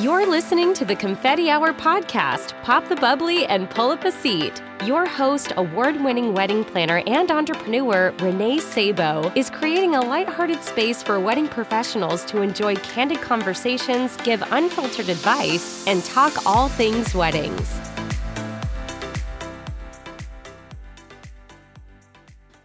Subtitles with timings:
[0.00, 2.54] You're listening to the Confetti Hour podcast.
[2.62, 4.62] Pop the bubbly and pull up a seat.
[4.84, 11.02] Your host, award winning wedding planner and entrepreneur Renee Sabo, is creating a lighthearted space
[11.02, 17.80] for wedding professionals to enjoy candid conversations, give unfiltered advice, and talk all things weddings.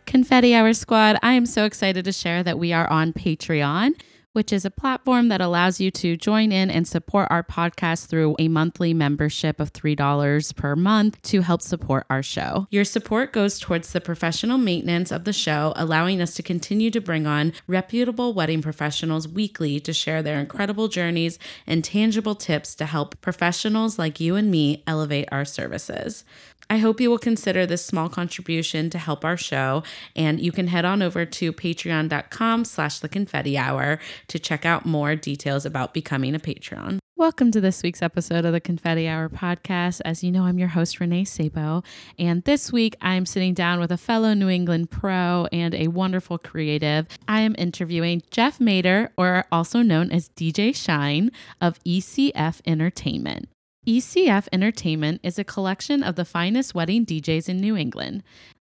[0.06, 3.96] Confetti Hour Squad, I am so excited to share that we are on Patreon
[4.34, 8.36] which is a platform that allows you to join in and support our podcast through
[8.40, 12.68] a monthly membership of $3 per month to help support our show.
[12.70, 17.00] Your support goes towards the professional maintenance of the show, allowing us to continue to
[17.00, 22.86] bring on reputable wedding professionals weekly to share their incredible journeys and tangible tips to
[22.86, 26.24] help professionals like you and me elevate our services.
[26.70, 29.84] I hope you will consider this small contribution to help our show,
[30.16, 34.86] and you can head on over to patreon.com slash the confetti hour to check out
[34.86, 37.00] more details about becoming a Patreon.
[37.16, 40.02] Welcome to this week's episode of the Confetti Hour podcast.
[40.04, 41.84] As you know, I'm your host, Renee Sabo,
[42.18, 46.40] and this week I'm sitting down with a fellow New England pro and a wonderful
[46.40, 47.08] creative.
[47.28, 53.48] I am interviewing Jeff Mader, or also known as DJ Shine of ECF Entertainment.
[53.86, 58.24] ECF Entertainment is a collection of the finest wedding DJs in New England.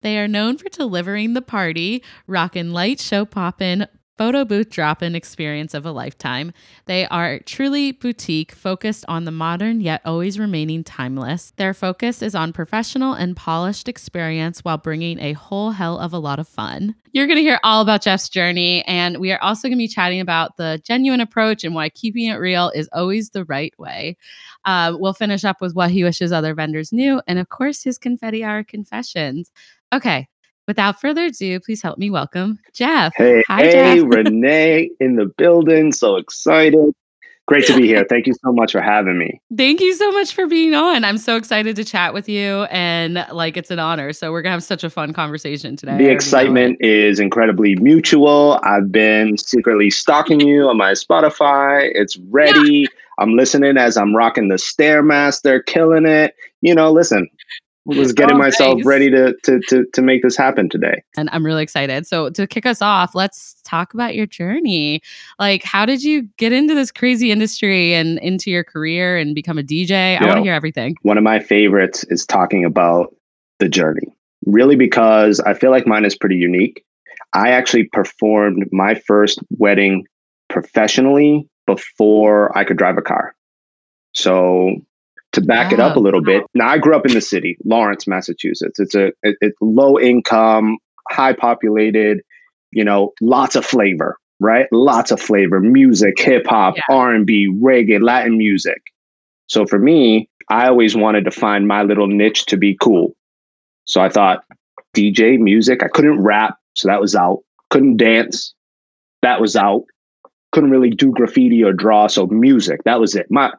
[0.02, 3.86] They are known for delivering the party, rockin' light show poppin',
[4.18, 6.52] photo booth drop in experience of a lifetime.
[6.86, 11.52] They are truly boutique, focused on the modern yet always remaining timeless.
[11.56, 16.18] Their focus is on professional and polished experience while bringing a whole hell of a
[16.18, 16.96] lot of fun.
[17.12, 19.88] You're going to hear all about Jeff's journey, and we are also going to be
[19.88, 24.16] chatting about the genuine approach and why keeping it real is always the right way.
[24.64, 27.98] Uh, we'll finish up with what he wishes other vendors knew, and of course, his
[27.98, 29.52] confetti hour confessions.
[29.92, 30.28] Okay,
[30.68, 33.12] without further ado, please help me welcome Jeff.
[33.16, 34.04] Hey, Hi, hey, Jeff.
[34.06, 35.90] Renee in the building.
[35.90, 36.94] So excited.
[37.48, 38.04] Great to be here.
[38.06, 39.40] Thank you so much for having me.
[39.56, 41.02] Thank you so much for being on.
[41.02, 44.12] I'm so excited to chat with you and like it's an honor.
[44.12, 45.96] So we're going to have such a fun conversation today.
[45.96, 48.60] The excitement is incredibly mutual.
[48.64, 51.90] I've been secretly stalking you on my Spotify.
[51.94, 52.80] It's ready.
[52.80, 52.88] Yeah.
[53.18, 56.34] I'm listening as I'm rocking the Stairmaster, killing it.
[56.60, 57.30] You know, listen,
[57.96, 58.86] was getting oh, myself nice.
[58.86, 61.02] ready to, to to to make this happen today.
[61.16, 62.06] And I'm really excited.
[62.06, 65.00] So to kick us off, let's talk about your journey.
[65.38, 69.58] Like how did you get into this crazy industry and into your career and become
[69.58, 70.20] a DJ?
[70.20, 70.96] I want to hear everything.
[71.02, 73.14] One of my favorites is talking about
[73.58, 74.14] the journey.
[74.46, 76.84] Really because I feel like mine is pretty unique.
[77.32, 80.06] I actually performed my first wedding
[80.48, 83.34] professionally before I could drive a car.
[84.14, 84.76] So
[85.32, 86.44] to back it up a oh, little bit.
[86.54, 88.78] Now, I grew up in the city, Lawrence, Massachusetts.
[88.78, 90.78] It's a it's low income,
[91.10, 92.20] high populated,
[92.72, 94.66] you know, lots of flavor, right?
[94.72, 96.82] Lots of flavor, music, hip hop, yeah.
[96.90, 98.80] R and B, reggae, Latin music.
[99.48, 103.14] So for me, I always wanted to find my little niche to be cool.
[103.84, 104.44] So I thought
[104.96, 105.82] DJ music.
[105.82, 107.40] I couldn't rap, so that was out.
[107.70, 108.54] Couldn't dance,
[109.22, 109.84] that was out.
[110.52, 113.26] Couldn't really do graffiti or draw, so music, that was it.
[113.30, 113.52] My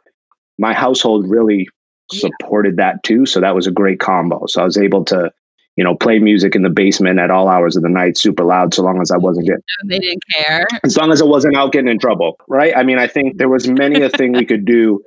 [0.59, 1.67] my household really
[2.11, 3.25] supported that too.
[3.25, 4.45] So that was a great combo.
[4.47, 5.31] So I was able to,
[5.75, 8.73] you know, play music in the basement at all hours of the night, super loud,
[8.73, 9.63] so long as I wasn't getting.
[9.87, 10.67] They didn't care.
[10.83, 12.75] As long as I wasn't out getting in trouble, right?
[12.75, 15.01] I mean, I think there was many a thing we could do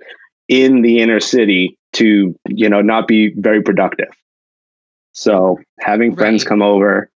[0.49, 4.09] in the inner city to, you know, not be very productive.
[5.13, 6.19] So having right.
[6.19, 7.11] friends come over,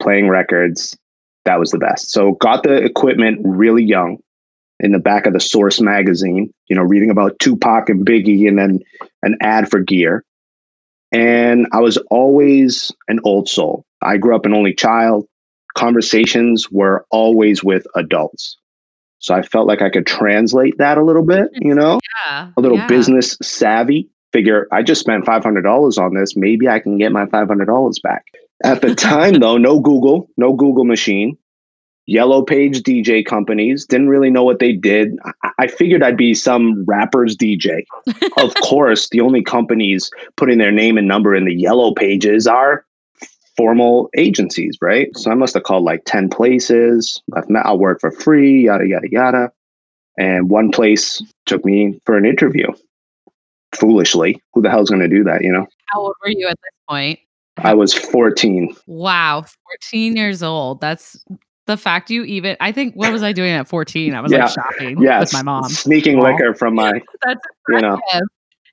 [0.00, 0.96] playing records,
[1.44, 2.10] that was the best.
[2.10, 4.18] So got the equipment really young
[4.80, 8.58] in the back of the Source magazine, you know, reading about Tupac and Biggie and
[8.58, 8.80] then
[9.22, 10.24] an ad for gear.
[11.12, 13.84] And I was always an old soul.
[14.02, 15.26] I grew up an only child.
[15.76, 18.56] Conversations were always with adults.
[19.18, 22.60] So I felt like I could translate that a little bit, you know, yeah, a
[22.60, 22.86] little yeah.
[22.86, 24.08] business savvy.
[24.32, 26.36] Figure I just spent $500 on this.
[26.36, 28.24] Maybe I can get my $500 back.
[28.62, 31.36] At the time, though, no Google, no Google machine
[32.10, 33.86] yellow page DJ companies.
[33.86, 35.16] Didn't really know what they did.
[35.58, 37.84] I figured I'd be some rapper's DJ.
[38.38, 42.84] of course, the only companies putting their name and number in the yellow pages are
[43.56, 45.16] formal agencies, right?
[45.16, 47.22] So I must have called like 10 places.
[47.64, 49.52] I'll work for free, yada, yada, yada.
[50.18, 52.66] And one place took me for an interview.
[53.76, 54.42] Foolishly.
[54.52, 55.66] Who the hell's going to do that, you know?
[55.86, 57.20] How old were you at this point?
[57.58, 58.74] I was 14.
[58.86, 59.44] Wow,
[59.92, 60.80] 14 years old.
[60.80, 61.22] That's
[61.70, 64.14] the fact you even I think what was I doing at 14?
[64.14, 64.44] I was yeah.
[64.44, 65.20] like shopping yes.
[65.20, 65.68] with my mom.
[65.68, 66.92] Sneaking liquor from my
[67.24, 68.00] That's you know.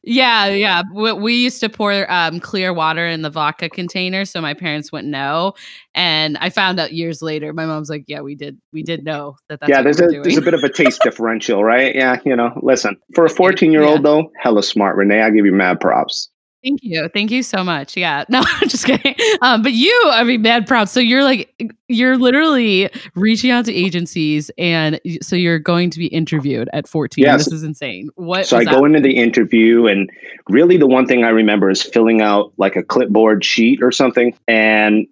[0.03, 0.83] Yeah, yeah.
[0.93, 4.89] We, we used to pour um, clear water in the vodka container, so my parents
[4.89, 5.53] wouldn't know.
[5.95, 7.51] And I found out years later.
[7.51, 8.57] My mom's like, "Yeah, we did.
[8.71, 11.61] We did know that." That's yeah, there's a there's a bit of a taste differential,
[11.61, 11.93] right?
[11.93, 12.57] Yeah, you know.
[12.63, 15.21] Listen, for a 14 year old though, hella smart, Renee.
[15.21, 16.29] I give you mad props.
[16.63, 17.09] Thank you.
[17.13, 17.95] Thank you so much.
[17.95, 18.23] Yeah.
[18.29, 19.15] No, I'm just kidding.
[19.41, 20.89] Um, but you, I mean, mad proud.
[20.89, 21.53] So you're like,
[21.87, 27.23] you're literally reaching out to agencies and so you're going to be interviewed at 14.
[27.23, 27.45] Yes.
[27.45, 28.09] This is insane.
[28.15, 28.45] What?
[28.45, 28.73] So I that?
[28.73, 30.09] go into the interview and
[30.49, 34.37] really the one thing I remember is filling out like a clipboard sheet or something.
[34.47, 35.07] And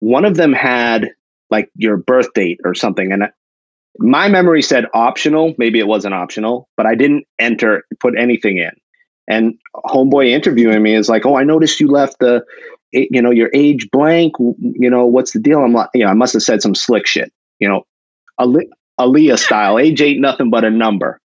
[0.00, 1.10] one of them had
[1.50, 3.10] like your birth date or something.
[3.10, 3.24] And
[3.98, 5.54] my memory said optional.
[5.58, 8.70] Maybe it wasn't optional, but I didn't enter, put anything in.
[9.30, 9.54] And
[9.86, 12.44] homeboy interviewing me is like, "Oh, I noticed you left the,
[12.92, 14.34] you know, your age blank.
[14.38, 17.06] You know, what's the deal?" I'm like, "You know, I must have said some slick
[17.06, 17.32] shit.
[17.60, 17.86] You know,
[18.98, 19.78] Aaliyah style.
[19.78, 21.20] age ain't nothing but a number."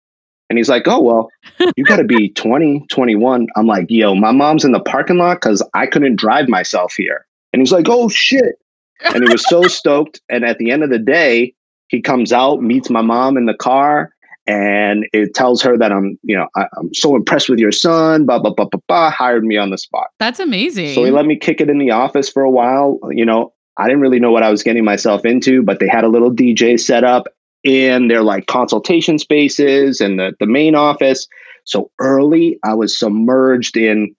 [0.51, 1.31] And he's like, "Oh well,
[1.77, 5.41] you got to be 20, 21." I'm like, "Yo, my mom's in the parking lot
[5.41, 8.57] because I couldn't drive myself here." And he's like, "Oh shit!"
[9.03, 10.21] And he was so stoked.
[10.29, 11.55] And at the end of the day,
[11.89, 14.14] he comes out, meets my mom in the car,
[14.47, 18.27] and it tells her that I'm, you know, I, am so impressed with your son,
[18.27, 20.09] blah, blah, blah, blah, blah, hired me on the spot.
[20.19, 20.95] That's amazing.
[20.95, 22.99] So he let me kick it in the office for a while.
[23.11, 26.05] You know, I didn't really know what I was getting myself into, but they had
[26.05, 27.27] a little DJ set up
[27.63, 31.27] in their like consultation spaces and the, the main office.
[31.65, 34.15] So early, I was submerged in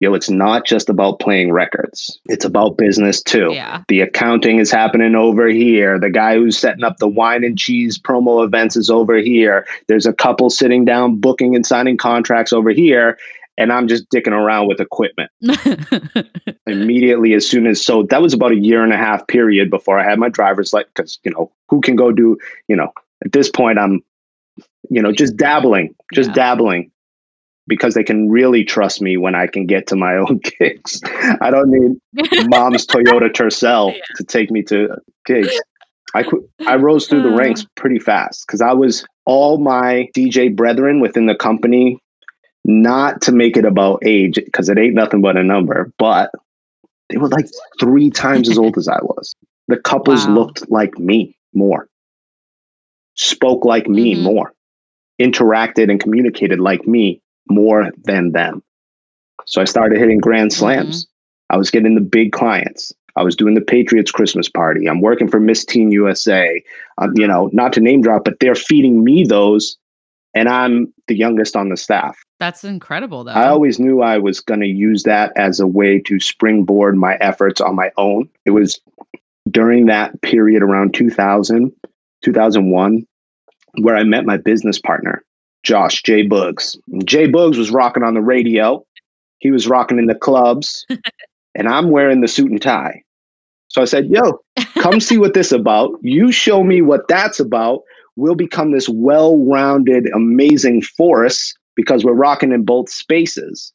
[0.00, 2.18] yo, it's not just about playing records.
[2.26, 3.50] It's about business too.
[3.52, 3.82] Yeah.
[3.88, 5.98] The accounting is happening over here.
[6.00, 9.66] The guy who's setting up the wine and cheese promo events is over here.
[9.88, 13.18] There's a couple sitting down booking and signing contracts over here.
[13.58, 15.30] And I'm just dicking around with equipment.
[16.66, 19.98] Immediately, as soon as so, that was about a year and a half period before
[19.98, 20.90] I had my driver's license.
[20.94, 22.38] Because you know, who can go do?
[22.68, 22.90] You know,
[23.22, 24.02] at this point, I'm,
[24.88, 26.34] you know, just dabbling, just yeah.
[26.36, 26.89] dabbling
[27.70, 31.00] because they can really trust me when I can get to my own gigs.
[31.40, 34.02] I don't need mom's Toyota Tercel yeah.
[34.16, 34.88] to take me to
[35.24, 35.58] gigs.
[36.14, 36.24] I
[36.66, 37.66] I rose through the ranks uh.
[37.76, 41.98] pretty fast because I was all my DJ brethren within the company.
[42.66, 46.30] Not to make it about age because it ain't nothing but a number, but
[47.08, 47.46] they were like
[47.80, 49.34] three times as old as I was.
[49.68, 50.34] The couples wow.
[50.34, 51.88] looked like me more,
[53.14, 54.24] spoke like me mm-hmm.
[54.24, 54.52] more,
[55.18, 58.62] interacted and communicated like me more than them.
[59.46, 61.04] So I started hitting grand slams.
[61.04, 61.54] Mm-hmm.
[61.54, 62.92] I was getting the big clients.
[63.16, 64.88] I was doing the Patriots Christmas party.
[64.88, 66.62] I'm working for Miss Teen USA.
[66.98, 69.76] Um, you know, not to name drop, but they're feeding me those,
[70.34, 72.16] and I'm the youngest on the staff.
[72.38, 73.32] That's incredible, though.
[73.32, 77.16] I always knew I was going to use that as a way to springboard my
[77.16, 78.28] efforts on my own.
[78.46, 78.80] It was
[79.50, 81.72] during that period around 2000,
[82.24, 83.06] 2001,
[83.80, 85.24] where I met my business partner.
[85.62, 86.76] Josh J Boogs.
[87.04, 88.84] J Boogs was rocking on the radio.
[89.38, 90.86] He was rocking in the clubs,
[91.54, 93.02] and I'm wearing the suit and tie.
[93.68, 94.40] So I said, "Yo,
[94.78, 95.92] come see what this about.
[96.02, 97.80] You show me what that's about.
[98.16, 103.72] We'll become this well-rounded, amazing force because we're rocking in both spaces."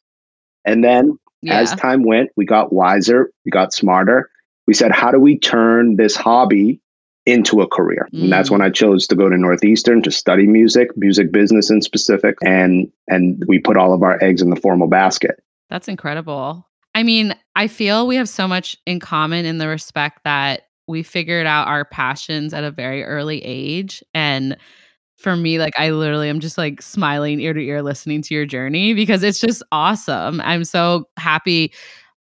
[0.65, 1.59] And then, yeah.
[1.59, 4.29] as time went, we got wiser, we got smarter.
[4.67, 6.79] We said, "How do we turn this hobby
[7.25, 8.07] into a career.
[8.13, 8.23] Mm.
[8.23, 11.81] And that's when I chose to go to Northeastern to study music, music business in
[11.81, 15.41] specific, and and we put all of our eggs in the formal basket.
[15.69, 16.67] That's incredible.
[16.93, 21.03] I mean, I feel we have so much in common in the respect that we
[21.03, 24.55] figured out our passions at a very early age and
[25.17, 28.45] for me like I literally am just like smiling ear to ear listening to your
[28.45, 30.41] journey because it's just awesome.
[30.41, 31.73] I'm so happy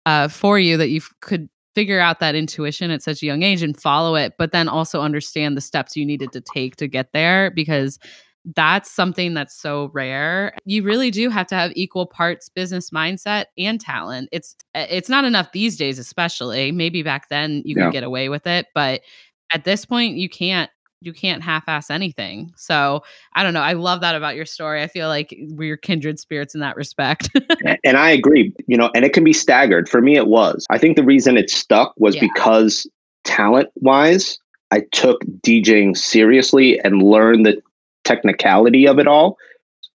[0.05, 3.61] uh, for you that you could figure out that intuition at such a young age
[3.61, 7.11] and follow it, but then also understand the steps you needed to take to get
[7.13, 7.99] there because
[8.55, 10.55] that's something that's so rare.
[10.65, 14.29] You really do have to have equal parts business mindset and talent.
[14.31, 16.71] It's eh, it's not enough these days especially.
[16.71, 17.85] Maybe back then you yeah.
[17.85, 19.01] could get away with it, but
[19.51, 20.69] at this point you can't
[21.01, 22.51] you can't half-ass anything.
[22.55, 23.61] So I don't know.
[23.61, 24.81] I love that about your story.
[24.81, 27.29] I feel like we're kindred spirits in that respect.
[27.83, 28.53] and I agree.
[28.67, 29.87] You know, and it can be staggered.
[29.87, 30.65] For me, it was.
[30.69, 32.21] I think the reason it stuck was yeah.
[32.21, 32.89] because
[33.23, 34.37] talent-wise,
[34.71, 37.61] I took DJing seriously and learned the
[38.03, 39.37] technicality of it all,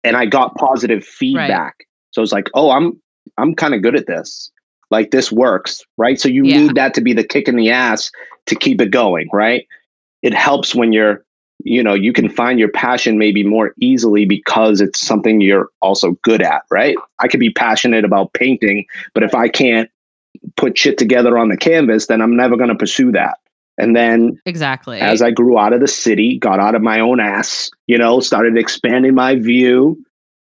[0.04, 1.74] and I got positive feedback.
[1.78, 1.86] Right.
[2.10, 3.00] So it's like, oh, I'm
[3.38, 4.50] I'm kind of good at this.
[4.90, 6.18] Like this works, right?
[6.18, 6.58] So you yeah.
[6.58, 8.10] need that to be the kick in the ass
[8.46, 9.66] to keep it going, right?
[10.22, 11.24] It helps when you're
[11.64, 16.12] you know you can find your passion maybe more easily because it's something you're also
[16.22, 16.96] good at right?
[17.20, 18.84] I could be passionate about painting
[19.14, 19.90] but if i can't
[20.56, 23.38] put shit together on the canvas then i'm never going to pursue that.
[23.80, 25.00] And then exactly.
[25.00, 28.20] as i grew out of the city got out of my own ass you know
[28.20, 29.98] started expanding my view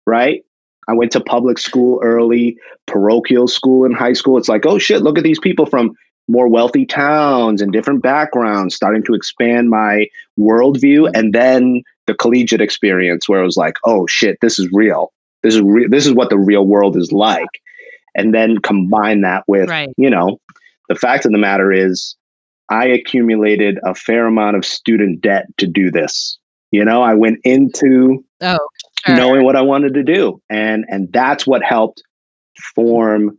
[0.05, 0.44] right?
[0.88, 4.38] I went to public school early, parochial school in high school.
[4.38, 5.96] It's like, oh shit, look at these people from
[6.27, 10.08] more wealthy towns and different backgrounds, starting to expand my
[10.39, 11.05] worldview.
[11.05, 11.15] Mm-hmm.
[11.15, 15.12] And then the collegiate experience where it was like, oh shit, this is real.
[15.44, 15.89] This is real.
[15.89, 17.50] This is what the real world is like.
[18.15, 19.89] And then combine that with, right.
[19.98, 20.39] you know,
[20.89, 22.15] the fact of the matter is,
[22.70, 26.39] I accumulated a fair amount of student debt to do this.
[26.72, 28.60] You know, I went into oh,
[29.05, 29.15] sure.
[29.15, 32.01] knowing what I wanted to do, and and that's what helped
[32.74, 33.38] form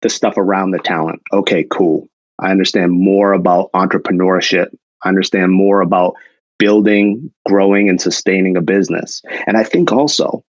[0.00, 1.20] the stuff around the talent.
[1.32, 2.08] Okay, cool.
[2.42, 4.66] I understand more about entrepreneurship.
[5.04, 6.14] I understand more about
[6.58, 9.22] building, growing, and sustaining a business.
[9.46, 10.44] And I think also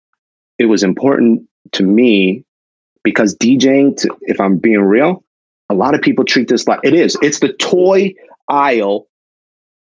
[0.58, 1.42] it was important
[1.72, 2.44] to me
[3.04, 5.24] because DJing, to, if I'm being real,
[5.70, 7.16] a lot of people treat this like it is.
[7.22, 8.14] It's the toy
[8.48, 9.06] aisle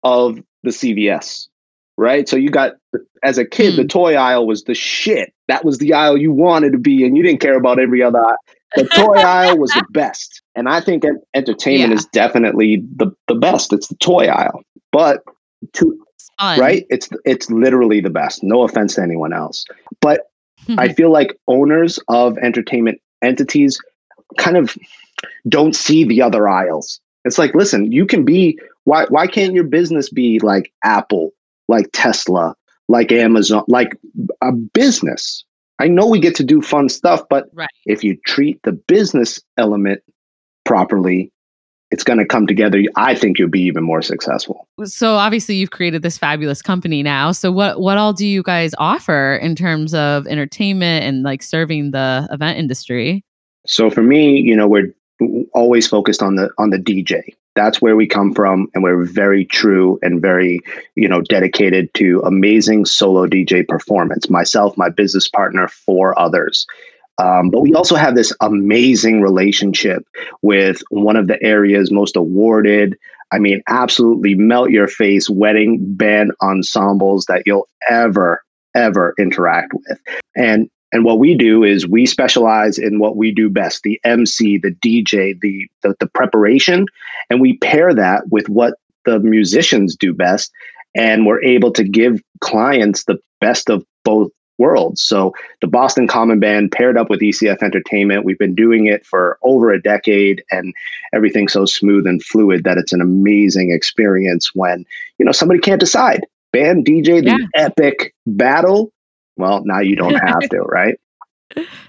[0.03, 1.47] of the CVS,
[1.97, 2.27] right?
[2.27, 2.73] So you got,
[3.23, 3.77] as a kid, mm.
[3.77, 3.87] the hmm.
[3.87, 5.33] toy aisle was the shit.
[5.47, 8.23] That was the aisle you wanted to be, and you didn't care about every other
[8.23, 8.37] aisle.
[8.75, 10.41] The toy aisle was the best.
[10.55, 11.95] And I think entertainment yeah.
[11.95, 13.71] is definitely the, the best.
[13.73, 14.61] It's the toy aisle.
[14.91, 15.23] But
[15.73, 15.99] to
[16.39, 16.59] Fun.
[16.59, 16.85] right?
[16.89, 18.43] It's it's literally the best.
[18.43, 19.65] No offense to anyone else.
[20.01, 20.29] But
[20.77, 23.79] I feel like owners of entertainment entities
[24.37, 24.77] kind of
[25.47, 26.99] don't see the other aisles.
[27.25, 31.31] It's like, listen, you can be why why can't your business be like Apple,
[31.67, 32.55] like Tesla,
[32.87, 33.97] like Amazon, like
[34.41, 35.43] a business?
[35.79, 37.69] I know we get to do fun stuff, but right.
[37.85, 40.01] if you treat the business element
[40.65, 41.31] properly,
[41.91, 42.81] it's going to come together.
[42.95, 44.67] I think you'll be even more successful.
[44.83, 47.31] So obviously you've created this fabulous company now.
[47.31, 51.91] So what what all do you guys offer in terms of entertainment and like serving
[51.91, 53.23] the event industry?
[53.65, 54.93] So for me, you know, we're
[55.53, 57.35] always focused on the on the DJ.
[57.57, 60.61] That's where we come from, and we're very true and very,
[60.93, 64.29] you know, dedicated to amazing solo DJ performance.
[64.29, 66.67] Myself, my business partner, four others.
[67.17, 70.07] Um, but we also have this amazing relationship
[70.43, 72.95] with one of the area's most awarded,
[73.31, 78.43] I mean, absolutely melt your face wedding band ensembles that you'll ever,
[78.75, 79.99] ever interact with.
[80.35, 84.57] And and what we do is we specialize in what we do best the MC,
[84.57, 86.85] the DJ, the, the, the preparation,
[87.29, 88.75] and we pair that with what
[89.05, 90.51] the musicians do best.
[90.95, 95.03] And we're able to give clients the best of both worlds.
[95.03, 98.25] So the Boston Common Band paired up with ECF Entertainment.
[98.25, 100.73] We've been doing it for over a decade and
[101.13, 104.85] everything's so smooth and fluid that it's an amazing experience when,
[105.19, 106.25] you know, somebody can't decide.
[106.53, 107.65] Band DJ, the yeah.
[107.65, 108.91] epic battle.
[109.37, 110.99] Well, now you don't have to, right?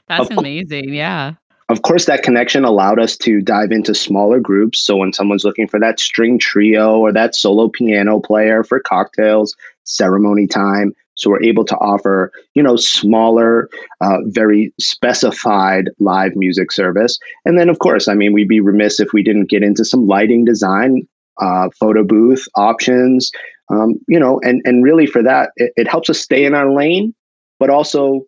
[0.09, 0.95] That's of, amazing.
[0.95, 1.35] Yeah.
[1.69, 4.81] Of course, that connection allowed us to dive into smaller groups.
[4.81, 9.55] So when someone's looking for that string trio or that solo piano player for cocktails,
[9.85, 13.69] ceremony time, so we're able to offer, you know, smaller,
[14.01, 17.19] uh, very specified live music service.
[17.45, 20.07] And then, of course, I mean, we'd be remiss if we didn't get into some
[20.07, 21.07] lighting design,
[21.39, 23.33] uh, photo booth options,
[23.71, 26.71] um, you know, and and really for that, it, it helps us stay in our
[26.71, 27.15] lane,
[27.59, 28.23] but also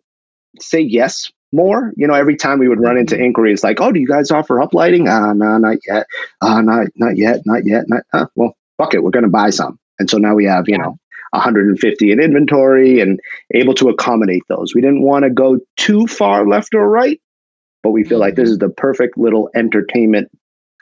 [0.59, 1.91] say yes more.
[1.95, 3.25] You know, every time we would run into mm-hmm.
[3.25, 6.07] inquiries like, "Oh, do you guys offer up lighting?" Ah, no, not yet.
[6.41, 7.85] Ah, uh, not not yet, not yet.
[7.87, 9.79] Not uh, well, fuck it, we're going to buy some.
[9.99, 10.97] And so now we have, you know,
[11.31, 13.19] 150 in inventory and
[13.53, 14.73] able to accommodate those.
[14.73, 17.21] We didn't want to go too far left or right,
[17.83, 18.53] but we feel like this mm-hmm.
[18.53, 20.29] is the perfect little entertainment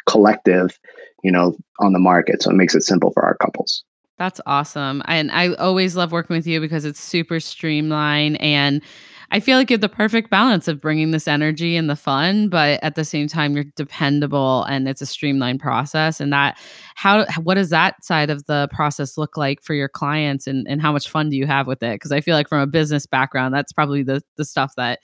[0.07, 0.79] collective,
[1.23, 2.41] you know, on the market.
[2.41, 3.83] So it makes it simple for our couples.
[4.19, 5.01] That's awesome.
[5.05, 8.83] And I always love working with you because it's super streamlined and
[9.31, 12.49] I feel like you have the perfect balance of bringing this energy and the fun,
[12.49, 16.19] but at the same time, you're dependable and it's a streamlined process.
[16.19, 16.57] And that,
[16.95, 20.81] how, what does that side of the process look like for your clients and, and
[20.81, 21.93] how much fun do you have with it?
[21.95, 24.99] Because I feel like from a business background, that's probably the, the stuff that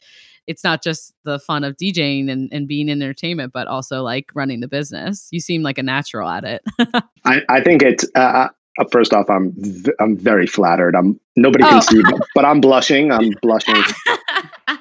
[0.48, 4.30] it's not just the fun of DJing and, and being in entertainment, but also like
[4.34, 5.28] running the business.
[5.32, 6.64] You seem like a natural at it.
[7.26, 10.96] I, I think it's, uh, uh, first off, I'm v- I'm very flattered.
[10.96, 11.80] I'm nobody can oh.
[11.82, 13.12] see, but, but I'm blushing.
[13.12, 13.76] I'm blushing.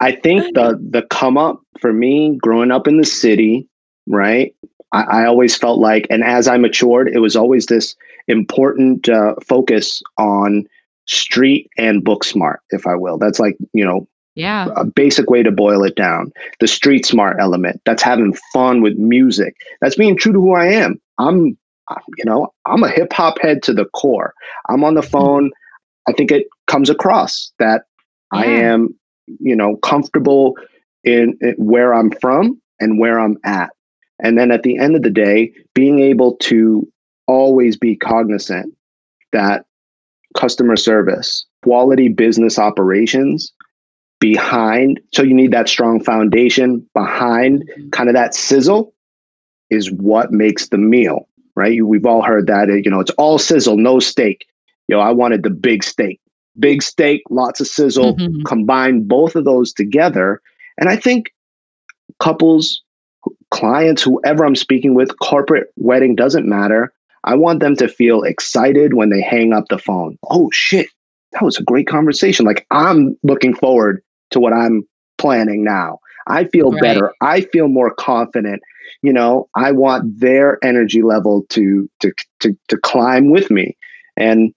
[0.00, 3.68] I think the the come up for me, growing up in the city,
[4.06, 4.54] right?
[4.92, 7.94] I, I always felt like, and as I matured, it was always this
[8.26, 10.66] important uh, focus on
[11.06, 13.18] street and book smart, if I will.
[13.18, 14.06] That's like you know
[14.38, 18.82] yeah a basic way to boil it down the street smart element that's having fun
[18.82, 21.58] with music that's being true to who i am i'm
[22.16, 24.34] you know, I'm a hip hop head to the core.
[24.68, 25.10] I'm on the mm-hmm.
[25.10, 25.50] phone.
[26.08, 27.82] I think it comes across that
[28.32, 28.40] yeah.
[28.40, 28.94] I am,
[29.26, 30.56] you know, comfortable
[31.04, 33.70] in, in where I'm from and where I'm at.
[34.20, 36.90] And then at the end of the day, being able to
[37.26, 38.74] always be cognizant
[39.32, 39.64] that
[40.36, 43.52] customer service, quality business operations
[44.20, 45.00] behind.
[45.12, 47.90] So you need that strong foundation behind mm-hmm.
[47.90, 48.92] kind of that sizzle
[49.70, 51.27] is what makes the meal,
[51.58, 51.84] right?
[51.84, 54.46] We've all heard that, you know, it's all sizzle, no steak.
[54.86, 56.20] You know, I wanted the big steak,
[56.58, 58.42] big steak, lots of sizzle, mm-hmm.
[58.42, 60.40] combine both of those together.
[60.78, 61.34] And I think
[62.20, 62.82] couples,
[63.50, 66.92] clients, whoever I'm speaking with, corporate wedding doesn't matter.
[67.24, 70.16] I want them to feel excited when they hang up the phone.
[70.30, 70.88] Oh shit,
[71.32, 72.46] that was a great conversation.
[72.46, 74.86] Like I'm looking forward to what I'm
[75.18, 75.98] planning now.
[76.28, 76.82] I feel right.
[76.82, 77.12] better.
[77.20, 78.62] I feel more confident.
[79.02, 83.76] You know, I want their energy level to to to to climb with me.
[84.16, 84.52] And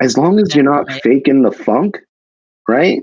[0.00, 1.98] as long as you're not faking the funk,
[2.68, 3.02] right?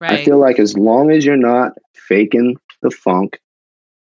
[0.00, 0.12] Right.
[0.12, 3.38] I feel like as long as you're not faking the funk,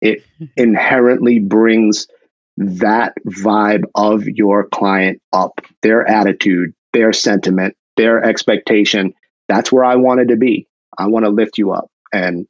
[0.02, 0.24] it
[0.58, 2.08] inherently brings
[2.58, 9.14] that vibe of your client up, their attitude, their sentiment, their expectation.
[9.48, 10.68] That's where I wanted to be.
[10.98, 11.90] I want to lift you up.
[12.12, 12.48] And,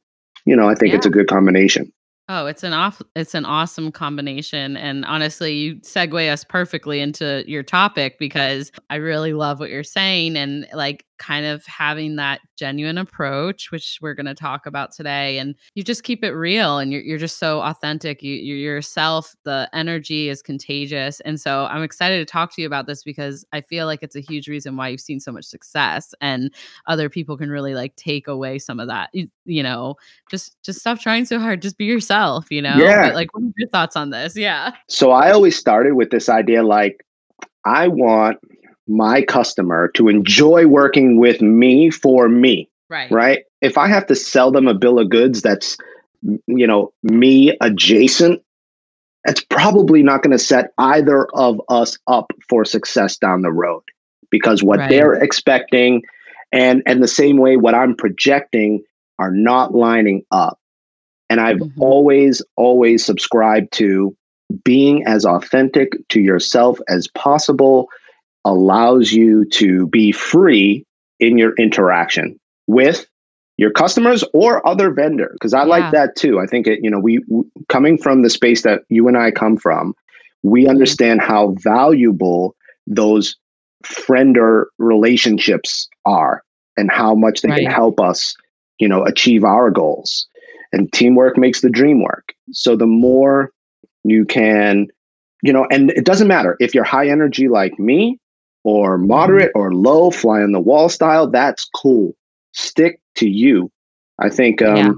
[0.50, 0.96] you know, I think yeah.
[0.96, 1.92] it's a good combination.
[2.28, 7.44] Oh, it's an off it's an awesome combination and honestly you segue us perfectly into
[7.46, 12.40] your topic because I really love what you're saying and like kind of having that
[12.56, 16.78] genuine approach which we're going to talk about today and you just keep it real
[16.78, 18.22] and you're, you're just so authentic.
[18.22, 22.66] You, you're yourself the energy is contagious and so i'm excited to talk to you
[22.66, 25.44] about this because i feel like it's a huge reason why you've seen so much
[25.44, 26.52] success and
[26.86, 29.10] other people can really like take away some of that.
[29.12, 29.96] You, you know
[30.30, 31.60] just just stop trying so hard.
[31.60, 32.76] Just be yourself you know?
[32.76, 33.08] Yeah.
[33.08, 34.36] But, like what are your thoughts on this?
[34.36, 34.72] Yeah.
[34.88, 37.04] So i always started with this idea like
[37.66, 38.38] i want
[38.88, 42.68] my customer to enjoy working with me for me.
[42.88, 43.10] Right.
[43.10, 43.44] Right.
[43.60, 45.76] If I have to sell them a bill of goods that's,
[46.22, 48.42] you know, me adjacent,
[49.24, 53.82] it's probably not going to set either of us up for success down the road
[54.30, 54.90] because what right.
[54.90, 56.02] they're expecting
[56.52, 58.82] and and the same way what I'm projecting
[59.18, 60.58] are not lining up.
[61.28, 61.82] And I've mm-hmm.
[61.82, 64.16] always always subscribed to
[64.64, 67.88] being as authentic to yourself as possible
[68.44, 70.84] allows you to be free
[71.18, 73.06] in your interaction with
[73.56, 75.68] your customers or other vendors because i yeah.
[75.68, 77.20] like that too i think it you know we,
[77.68, 79.94] coming from the space that you and i come from
[80.42, 80.70] we mm-hmm.
[80.70, 83.36] understand how valuable those
[83.84, 86.42] friendor relationships are
[86.76, 87.62] and how much they right.
[87.62, 88.34] can help us
[88.78, 90.26] you know achieve our goals
[90.72, 93.52] and teamwork makes the dream work so the more
[94.04, 94.86] you can
[95.42, 98.18] you know and it doesn't matter if you're high energy like me
[98.64, 102.14] or moderate or low, fly on the wall style, that's cool.
[102.52, 103.70] Stick to you.
[104.18, 104.92] I think um, yeah.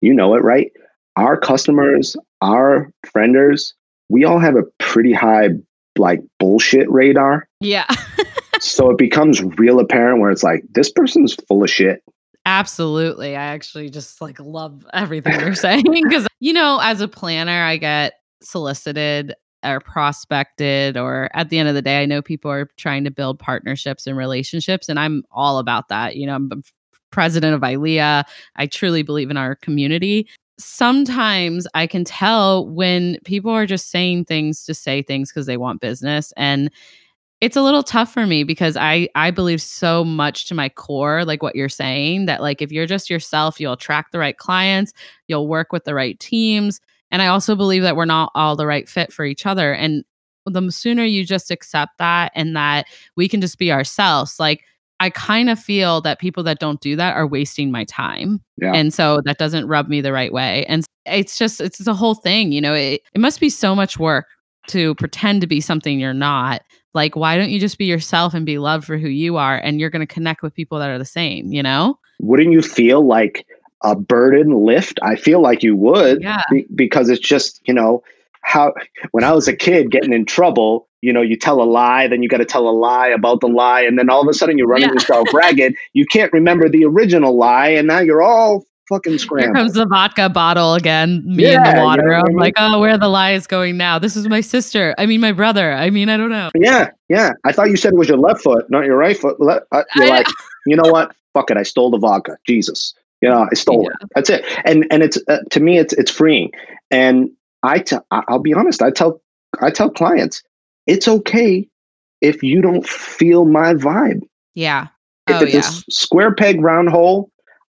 [0.00, 0.70] you know it, right?
[1.16, 3.74] Our customers, our friendors,
[4.08, 5.48] we all have a pretty high
[5.98, 7.48] like bullshit radar.
[7.60, 7.86] Yeah.
[8.60, 12.02] so it becomes real apparent where it's like this person's full of shit.
[12.44, 13.36] Absolutely.
[13.36, 17.76] I actually just like love everything you're saying because you know, as a planner, I
[17.76, 22.68] get solicited or prospected or at the end of the day i know people are
[22.76, 26.62] trying to build partnerships and relationships and i'm all about that you know i'm
[27.10, 28.24] president of ILEA
[28.56, 30.26] i truly believe in our community.
[30.58, 35.56] Sometimes i can tell when people are just saying things to say things because they
[35.56, 36.70] want business and
[37.42, 41.24] it's a little tough for me because i i believe so much to my core
[41.24, 44.92] like what you're saying that like if you're just yourself you'll attract the right clients
[45.26, 46.80] you'll work with the right teams
[47.12, 49.72] and I also believe that we're not all the right fit for each other.
[49.72, 50.04] And
[50.46, 54.64] the sooner you just accept that and that we can just be ourselves, like
[54.98, 58.40] I kind of feel that people that don't do that are wasting my time.
[58.56, 58.72] Yeah.
[58.72, 60.64] And so that doesn't rub me the right way.
[60.66, 63.98] And it's just, it's the whole thing, you know, it, it must be so much
[63.98, 64.26] work
[64.68, 66.62] to pretend to be something you're not.
[66.94, 69.56] Like, why don't you just be yourself and be loved for who you are?
[69.56, 71.98] And you're going to connect with people that are the same, you know?
[72.20, 73.46] Wouldn't you feel like
[73.82, 74.98] a burden lift?
[75.02, 76.42] I feel like you would yeah.
[76.50, 78.02] be, because it's just, you know,
[78.42, 78.74] how
[79.12, 82.22] when I was a kid getting in trouble, you know, you tell a lie, then
[82.22, 84.58] you got to tell a lie about the lie, and then all of a sudden
[84.58, 84.94] you're running yeah.
[84.94, 85.74] yourself ragged.
[85.92, 89.56] You can't remember the original lie, and now you're all fucking scrambled.
[89.56, 92.02] Here comes the vodka bottle again, me yeah, in the water.
[92.02, 92.36] You know I'm I mean?
[92.36, 93.98] like, oh, where the lie is going now?
[93.98, 94.94] This is my sister.
[94.98, 95.72] I mean, my brother.
[95.72, 96.50] I mean, I don't know.
[96.54, 97.32] Yeah, yeah.
[97.44, 99.36] I thought you said it was your left foot, not your right foot.
[99.40, 100.26] Uh, you're like,
[100.66, 101.14] you know what?
[101.34, 101.56] Fuck it.
[101.56, 102.36] I stole the vodka.
[102.46, 102.94] Jesus.
[103.22, 103.90] You know, I stole yeah.
[104.00, 104.10] it.
[104.14, 104.44] That's it.
[104.64, 106.50] And and it's uh, to me, it's it's freeing.
[106.90, 107.30] And
[107.62, 108.82] I t- I'll be honest.
[108.82, 109.20] I tell
[109.60, 110.42] I tell clients,
[110.86, 111.66] it's okay
[112.20, 114.20] if you don't feel my vibe.
[114.54, 114.88] Yeah.
[115.28, 115.82] If oh, it's yeah.
[115.88, 117.30] square peg round hole,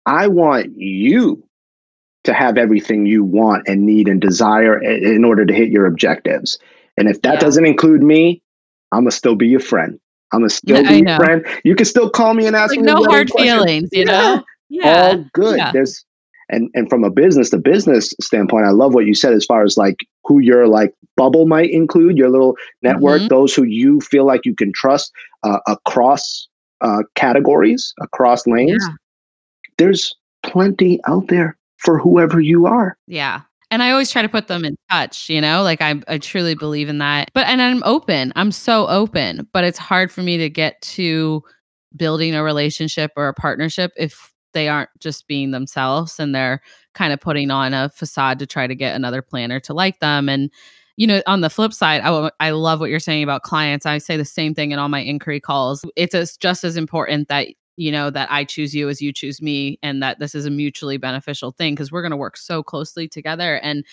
[0.05, 1.43] I want you
[2.25, 6.59] to have everything you want and need and desire in order to hit your objectives.
[6.97, 7.41] And if that yeah.
[7.41, 8.43] doesn't include me,
[8.91, 9.99] I'm gonna still be your friend.
[10.33, 11.47] I'm gonna still yeah, be your friend.
[11.63, 12.87] You can still call me and ask like me.
[12.87, 14.43] No hard feelings, you know.
[14.69, 15.09] Yeah.
[15.09, 15.59] All good.
[15.59, 15.73] Yeah.
[15.73, 16.05] There's
[16.49, 19.65] and and from a business to business standpoint, I love what you said as far
[19.65, 23.29] as like who your like bubble might include, your little network, mm-hmm.
[23.29, 26.49] those who you feel like you can trust uh, across
[26.81, 28.85] uh, categories, across lanes.
[28.87, 28.95] Yeah.
[29.79, 32.97] There's plenty out there for whoever you are.
[33.07, 33.43] Yeah.
[33.71, 36.55] And I always try to put them in touch, you know, like I, I truly
[36.55, 37.31] believe in that.
[37.35, 41.43] But, and I'm open, I'm so open, but it's hard for me to get to
[41.97, 46.63] building a relationship or a partnership if they aren't just being themselves and they're
[46.95, 50.31] kind of putting on a facade to try to get another planner to like them.
[50.31, 50.51] And,
[50.97, 53.85] you know, on the flip side, I, I love what you're saying about clients.
[53.85, 55.85] I say the same thing in all my inquiry calls.
[55.95, 59.79] It's just as important that you know that i choose you as you choose me
[59.83, 63.07] and that this is a mutually beneficial thing because we're going to work so closely
[63.07, 63.57] together.
[63.57, 63.85] And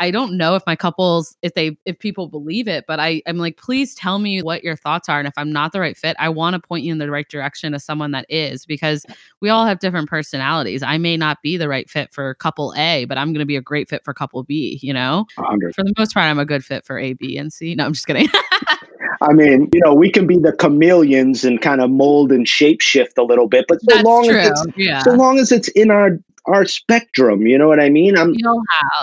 [0.00, 3.38] i don't know if my couples if they if people believe it but i i'm
[3.38, 6.16] like please tell me what your thoughts are and if i'm not the right fit
[6.20, 9.04] i want to point you in the right direction to someone that is because
[9.40, 10.82] we all have different personalities.
[10.82, 13.56] I may not be the right fit for couple a but i'm going to be
[13.56, 15.26] a great fit for couple b you know?
[15.36, 15.74] 100.
[15.74, 17.74] for the most part i'm a good fit for a b and c.
[17.74, 18.28] No i'm just kidding
[19.20, 22.80] I mean, you know, we can be the chameleons and kind of mold and shape
[22.80, 24.38] shift a little bit, but so That's long true.
[24.38, 25.02] as it's yeah.
[25.02, 28.16] so long as it's in our our spectrum, you know what I mean?
[28.16, 28.34] I'm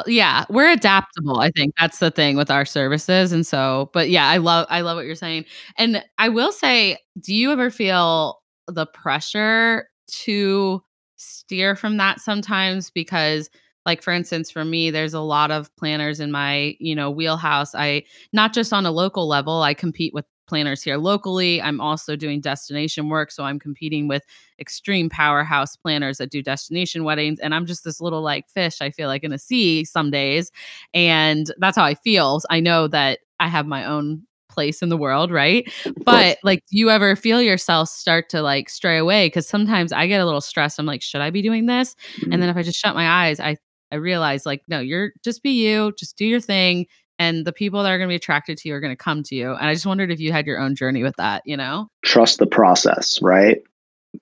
[0.08, 1.40] yeah, we're adaptable.
[1.40, 4.82] I think that's the thing with our services, and so, but yeah, I love I
[4.82, 5.46] love what you're saying,
[5.78, 9.90] and I will say, do you ever feel the pressure
[10.24, 10.82] to
[11.18, 13.50] steer from that sometimes because?
[13.86, 17.74] Like for instance for me there's a lot of planners in my you know wheelhouse
[17.76, 22.16] i not just on a local level i compete with planners here locally i'm also
[22.16, 24.24] doing destination work so i'm competing with
[24.60, 28.92] extreme powerhouse planners that do destination weddings and i'm just this little like fish i
[28.92, 30.52] feel like in a sea some days
[30.94, 34.22] and that's how i feel i know that i have my own
[34.56, 35.70] place in the world, right?
[36.04, 39.28] But like, do you ever feel yourself start to like stray away?
[39.28, 40.80] Because sometimes I get a little stressed.
[40.80, 41.96] I'm like, should I be doing this?
[42.18, 42.32] Mm-hmm.
[42.32, 43.58] And then if I just shut my eyes, I
[43.96, 46.86] I realized like, no, you're just be you, just do your thing.
[47.18, 49.24] And the people that are going to be attracted to you are going to come
[49.24, 49.54] to you.
[49.54, 51.88] And I just wondered if you had your own journey with that, you know?
[52.04, 53.62] Trust the process, right?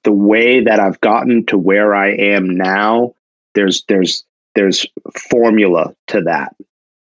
[0.04, 3.16] The way that I've gotten to where I am now,
[3.56, 4.86] there's, there's, there's
[5.32, 6.56] formula to that,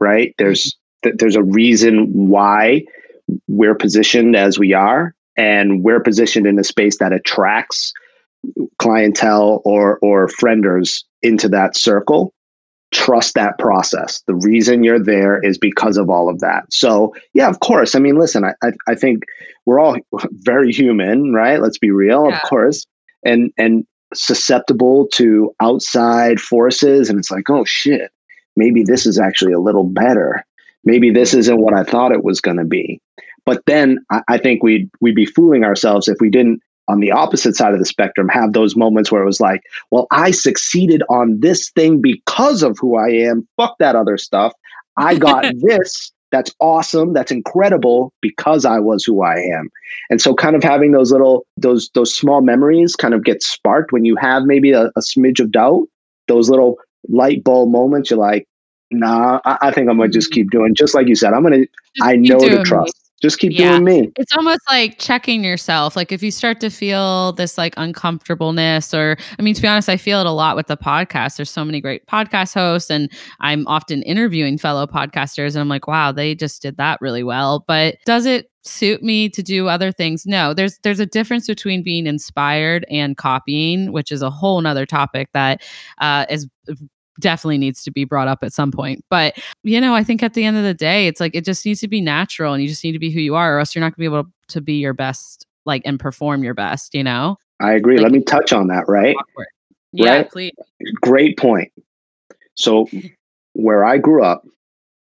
[0.02, 0.36] right?
[0.38, 0.76] There's,
[1.06, 1.16] mm-hmm.
[1.18, 2.84] there's a reason why
[3.48, 7.94] we're positioned as we are and we're positioned in a space that attracts
[8.80, 12.34] clientele or or friendors into that circle
[12.92, 14.22] trust that process.
[14.28, 16.66] The reason you're there is because of all of that.
[16.72, 17.96] So, yeah, of course.
[17.96, 19.24] I mean, listen, I, I, I think
[19.66, 19.98] we're all
[20.32, 21.62] very human, right?
[21.62, 22.38] Let's be real, yeah.
[22.38, 22.86] of course,
[23.24, 27.10] and and susceptible to outside forces.
[27.10, 28.12] And it's like, oh shit,
[28.56, 30.44] maybe this is actually a little better.
[30.86, 33.02] Maybe this isn't what I thought it was going to be.
[33.46, 37.12] But then I, I think we'd we'd be fooling ourselves if we didn't on the
[37.12, 41.04] opposite side of the spectrum have those moments where it was like, well, I succeeded
[41.10, 43.48] on this thing because of who I am.
[43.58, 44.54] Fuck that other stuff.
[44.98, 46.12] I got this.
[46.32, 47.14] That's awesome.
[47.14, 49.70] That's incredible because I was who I am.
[50.10, 53.94] And so kind of having those little those those small memories kind of get sparked
[53.94, 55.88] when you have maybe a, a smidge of doubt,
[56.28, 56.76] those little
[57.08, 58.46] light bulb moments, you're like,
[58.92, 60.42] nah, I, I think I'm gonna just mm-hmm.
[60.42, 61.34] keep doing just like you said.
[61.34, 61.70] I'm gonna just
[62.02, 62.97] I know to trust.
[63.22, 63.72] Just keep yeah.
[63.72, 64.12] doing me.
[64.18, 65.96] It's almost like checking yourself.
[65.96, 69.90] Like if you start to feel this like uncomfortableness, or I mean, to be honest,
[69.90, 71.38] I feel it a lot with the podcast.
[71.38, 75.88] There's so many great podcast hosts, and I'm often interviewing fellow podcasters, and I'm like,
[75.88, 77.66] wow, they just did that really well.
[77.68, 81.82] But does it suit me to do other things no there's there's a difference between
[81.82, 85.62] being inspired and copying which is a whole nother topic that
[86.00, 86.50] uh, is
[87.20, 89.04] definitely needs to be brought up at some point.
[89.10, 91.66] But, you know, I think at the end of the day, it's like it just
[91.66, 93.76] needs to be natural and you just need to be who you are, or else
[93.76, 96.94] you're not going to be able to be your best, like, and perform your best,
[96.94, 97.38] you know?
[97.60, 97.98] I agree.
[97.98, 99.16] Like, Let me touch on that, right?
[99.16, 99.48] Awkward.
[99.94, 100.32] Yeah, right?
[100.32, 100.54] please.
[101.02, 101.72] Great point.
[102.56, 102.88] So,
[103.54, 104.46] where I grew up,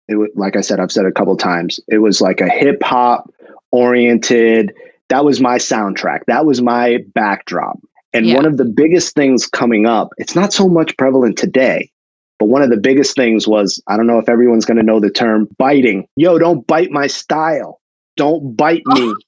[0.07, 2.81] it was, like I said, I've said a couple times, it was like a hip
[2.83, 3.29] hop
[3.71, 4.73] oriented,
[5.09, 6.21] that was my soundtrack.
[6.27, 7.79] That was my backdrop.
[8.13, 8.35] And yeah.
[8.35, 11.91] one of the biggest things coming up, it's not so much prevalent today,
[12.39, 14.99] but one of the biggest things was I don't know if everyone's going to know
[14.99, 16.07] the term biting.
[16.15, 17.79] Yo, don't bite my style.
[18.17, 19.13] Don't bite me.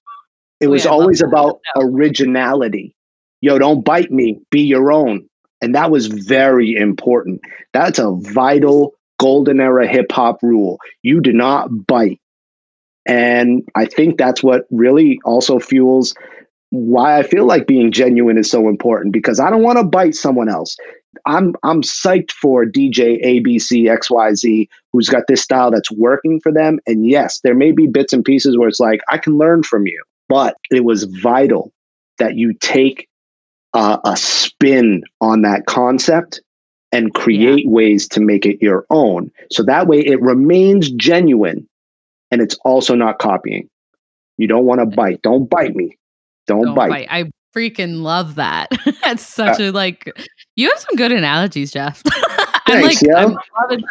[0.61, 2.95] It was yeah, always about originality.
[3.41, 4.39] Yo, don't bite me.
[4.51, 5.27] Be your own.
[5.61, 7.41] And that was very important.
[7.73, 10.79] That's a vital golden era hip hop rule.
[11.03, 12.21] You do not bite.
[13.05, 16.15] And I think that's what really also fuels
[16.71, 20.15] why I feel like being genuine is so important because I don't want to bite
[20.15, 20.75] someone else.
[21.25, 26.79] I'm I'm psyched for DJ ABC XYZ who's got this style that's working for them.
[26.87, 29.87] And yes, there may be bits and pieces where it's like, I can learn from
[29.87, 30.01] you.
[30.29, 31.71] But it was vital
[32.17, 33.07] that you take
[33.73, 36.41] a, a spin on that concept
[36.91, 37.71] and create yeah.
[37.71, 39.29] ways to make it your own.
[39.51, 41.67] So that way it remains genuine
[42.31, 43.69] and it's also not copying.
[44.37, 45.21] You don't want to bite.
[45.21, 45.97] Don't bite me.
[46.47, 46.89] Don't, don't bite.
[46.89, 47.07] bite.
[47.09, 48.69] I freaking love that.
[49.03, 50.11] That's such uh, a like
[50.55, 52.01] you have some good analogies, Jeff.
[52.67, 53.25] I'm thanks, like yeah.
[53.69, 53.83] I'm,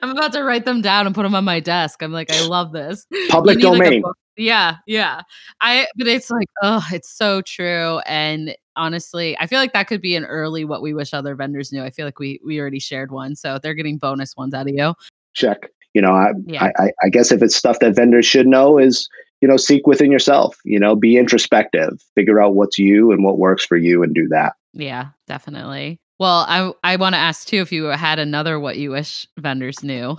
[0.00, 2.02] I'm, about to write them down and put them on my desk.
[2.02, 3.06] I'm like, I love this.
[3.28, 4.00] Public domain.
[4.00, 5.20] Like yeah, yeah.
[5.60, 7.98] I but it's like, oh, it's so true.
[8.06, 11.72] And honestly, I feel like that could be an early what we wish other vendors
[11.72, 11.82] knew.
[11.82, 14.74] I feel like we we already shared one, so they're getting bonus ones out of
[14.74, 14.94] you.
[15.34, 15.68] Check.
[15.92, 16.70] You know, I yeah.
[16.78, 19.06] I, I guess if it's stuff that vendors should know is
[19.42, 20.56] you know seek within yourself.
[20.64, 24.28] You know, be introspective, figure out what's you and what works for you, and do
[24.28, 24.54] that.
[24.72, 26.00] Yeah, definitely.
[26.18, 29.82] Well, I I want to ask too if you had another what you wish vendors
[29.82, 30.18] knew.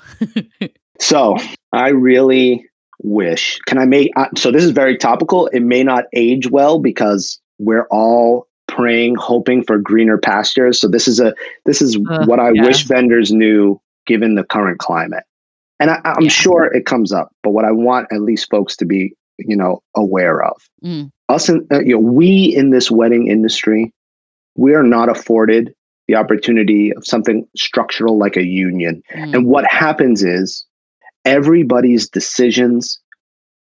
[0.99, 1.37] so
[1.71, 2.65] I really
[3.01, 3.59] wish.
[3.65, 4.11] Can I make?
[4.15, 5.47] Uh, so this is very topical.
[5.47, 10.79] It may not age well because we're all praying, hoping for greener pastures.
[10.79, 11.33] So this is a
[11.65, 12.65] this is uh, what I yeah.
[12.65, 15.23] wish vendors knew given the current climate.
[15.79, 16.29] And I, am yeah.
[16.29, 19.81] sure it comes up, but what I want at least folks to be, you know,
[19.95, 21.11] aware of mm.
[21.29, 23.91] us, and uh, you know, we in this wedding industry,
[24.55, 25.73] we are not afforded
[26.07, 29.01] the opportunity of something structural like a union.
[29.13, 29.35] Mm.
[29.35, 30.65] And what happens is
[31.25, 32.99] everybody's decisions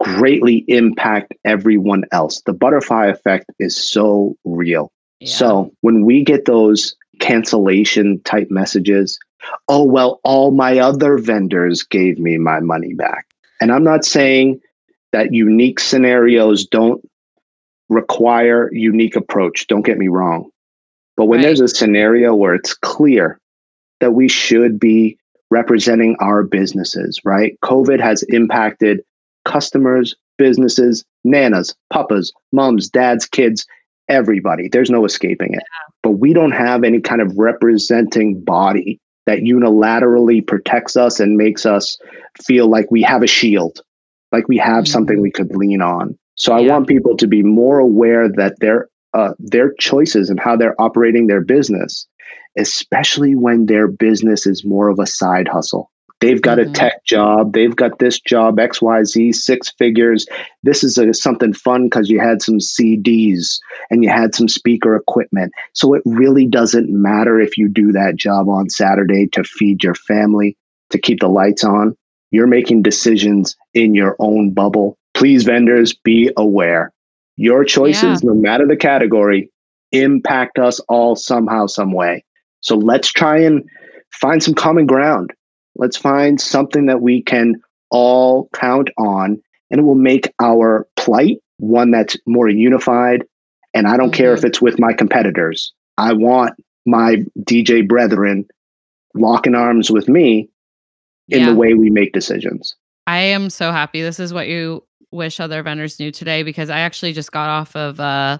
[0.01, 2.41] greatly impact everyone else.
[2.45, 4.91] The butterfly effect is so real.
[5.19, 5.33] Yeah.
[5.33, 9.19] So when we get those cancellation type messages,
[9.67, 13.25] oh, well, all my other vendors gave me my money back.
[13.61, 14.59] And I'm not saying
[15.11, 17.01] that unique scenarios don't
[17.89, 19.67] require unique approach.
[19.67, 20.49] Don't get me wrong.
[21.17, 21.47] But when right.
[21.47, 23.39] there's a scenario where it's clear
[23.99, 25.17] that we should be
[25.49, 27.57] representing our businesses, right?
[27.63, 29.01] COVID has impacted
[29.45, 33.65] customers, businesses, nanas, papas, moms, dads, kids,
[34.09, 34.67] everybody.
[34.67, 35.61] There's no escaping it.
[35.61, 35.93] Yeah.
[36.03, 41.65] But we don't have any kind of representing body that unilaterally protects us and makes
[41.65, 41.97] us
[42.43, 43.81] feel like we have a shield,
[44.31, 44.91] like we have mm-hmm.
[44.91, 46.17] something we could lean on.
[46.35, 46.71] So yeah.
[46.71, 50.79] I want people to be more aware that their uh, their choices and how they're
[50.79, 52.07] operating their business
[52.57, 55.91] especially when their business is more of a side hustle.
[56.21, 56.71] They've got mm-hmm.
[56.71, 57.53] a tech job.
[57.53, 60.25] They've got this job, XYZ, six figures.
[60.63, 63.57] This is a, something fun because you had some CDs
[63.89, 65.53] and you had some speaker equipment.
[65.73, 69.95] So it really doesn't matter if you do that job on Saturday to feed your
[69.95, 70.57] family,
[70.89, 71.95] to keep the lights on.
[72.31, 74.97] You're making decisions in your own bubble.
[75.13, 76.91] Please, vendors, be aware.
[77.37, 78.29] Your choices, yeah.
[78.29, 79.49] no matter the category,
[79.93, 82.23] impact us all somehow, some way.
[82.59, 83.63] So let's try and
[84.11, 85.31] find some common ground.
[85.79, 87.55] Let's find something that we can
[87.89, 93.23] all count on, and it will make our plight one that's more unified.
[93.73, 94.17] And I don't mm-hmm.
[94.17, 94.47] care if mm-hmm.
[94.47, 95.73] it's with my competitors.
[95.97, 96.53] I want
[96.85, 98.45] my DJ brethren
[99.15, 100.49] locking arms with me
[101.29, 101.45] in yeah.
[101.49, 102.75] the way we make decisions.
[103.07, 104.01] I am so happy.
[104.01, 107.75] This is what you wish other vendors knew today because I actually just got off
[107.75, 108.37] of uh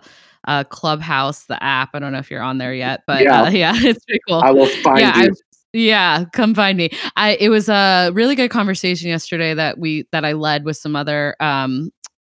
[0.48, 1.90] uh, Clubhouse, the app.
[1.94, 4.40] I don't know if you're on there yet, but yeah, uh, yeah it's pretty cool.
[4.40, 5.36] I will find yeah, you.
[5.74, 6.90] Yeah, come find me.
[7.16, 10.96] I it was a really good conversation yesterday that we that I led with some
[10.96, 11.92] other um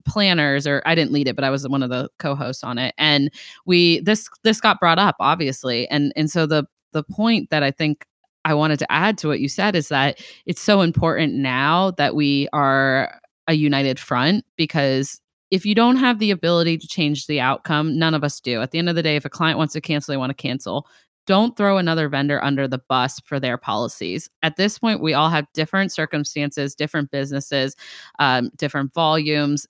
[0.05, 2.93] planners or I didn't lead it but I was one of the co-hosts on it
[2.99, 3.31] and
[3.67, 7.71] we this this got brought up obviously and and so the the point that I
[7.71, 8.05] think
[8.45, 12.17] I wanted to add to what you said is that it's so important now that
[12.17, 15.21] we are a united front because
[15.53, 18.63] if you don't have the ability to change the outcome, none of us do.
[18.63, 20.35] At the end of the day, if a client wants to cancel, they want to
[20.35, 20.87] cancel.
[21.27, 24.29] Don't throw another vendor under the bus for their policies.
[24.43, 27.77] At this point, we all have different circumstances, different businesses,
[28.19, 29.67] um, different volumes.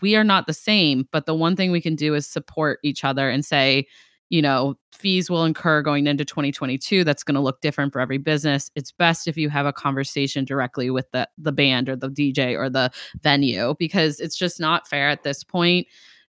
[0.00, 3.04] We are not the same, but the one thing we can do is support each
[3.04, 3.86] other and say,
[4.30, 7.02] you know, fees will incur going into 2022.
[7.02, 8.70] That's going to look different for every business.
[8.76, 12.56] It's best if you have a conversation directly with the the band or the DJ
[12.56, 15.88] or the venue because it's just not fair at this point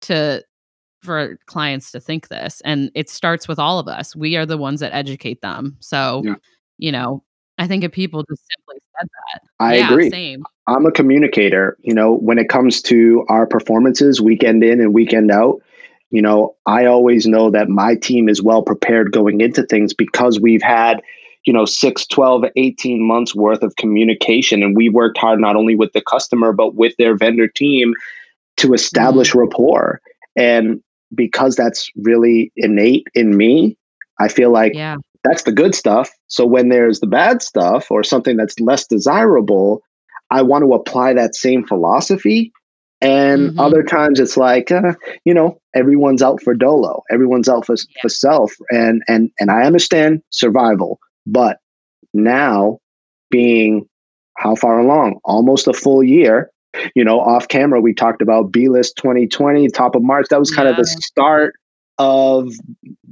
[0.03, 0.42] to
[1.05, 2.61] for clients to think this.
[2.64, 4.17] And it starts with all of us.
[4.17, 5.77] We are the ones that educate them.
[5.81, 6.35] So, yeah.
[6.79, 7.23] you know,
[7.59, 9.43] I think if people just simply said that.
[9.61, 10.11] I yeah, agree.
[10.11, 10.45] Same.
[10.67, 11.77] I'm a communicator.
[11.83, 15.62] You know, when it comes to our performances, weekend in and weekend out,
[16.11, 20.40] you know, I always know that my team is well prepared going into things because
[20.40, 21.03] we've had,
[21.45, 24.62] you know, 6, 12, 18 months worth of communication.
[24.62, 27.95] And we worked hard not only with the customer, but with their vendor team
[28.59, 29.40] to establish mm-hmm.
[29.40, 30.01] rapport.
[30.37, 30.81] And
[31.14, 33.77] because that's really innate in me,
[34.18, 34.96] I feel like yeah.
[35.22, 36.11] that's the good stuff.
[36.29, 39.83] So when there's the bad stuff or something that's less desirable,
[40.31, 42.53] I want to apply that same philosophy
[43.05, 43.61] And mm-hmm.
[43.61, 48.03] other times it's like, uh, you know, everyone's out for dolo, everyone's out for, yeah.
[48.03, 48.53] for self.
[48.70, 51.59] And, and, and I understand survival, but
[52.14, 52.79] now
[53.31, 53.87] being
[54.38, 55.20] how far along?
[55.24, 56.50] Almost a full year.
[56.94, 60.26] You know, off camera, we talked about B list 2020, top of March.
[60.30, 60.72] That was kind yeah.
[60.72, 61.54] of the start
[61.98, 62.52] of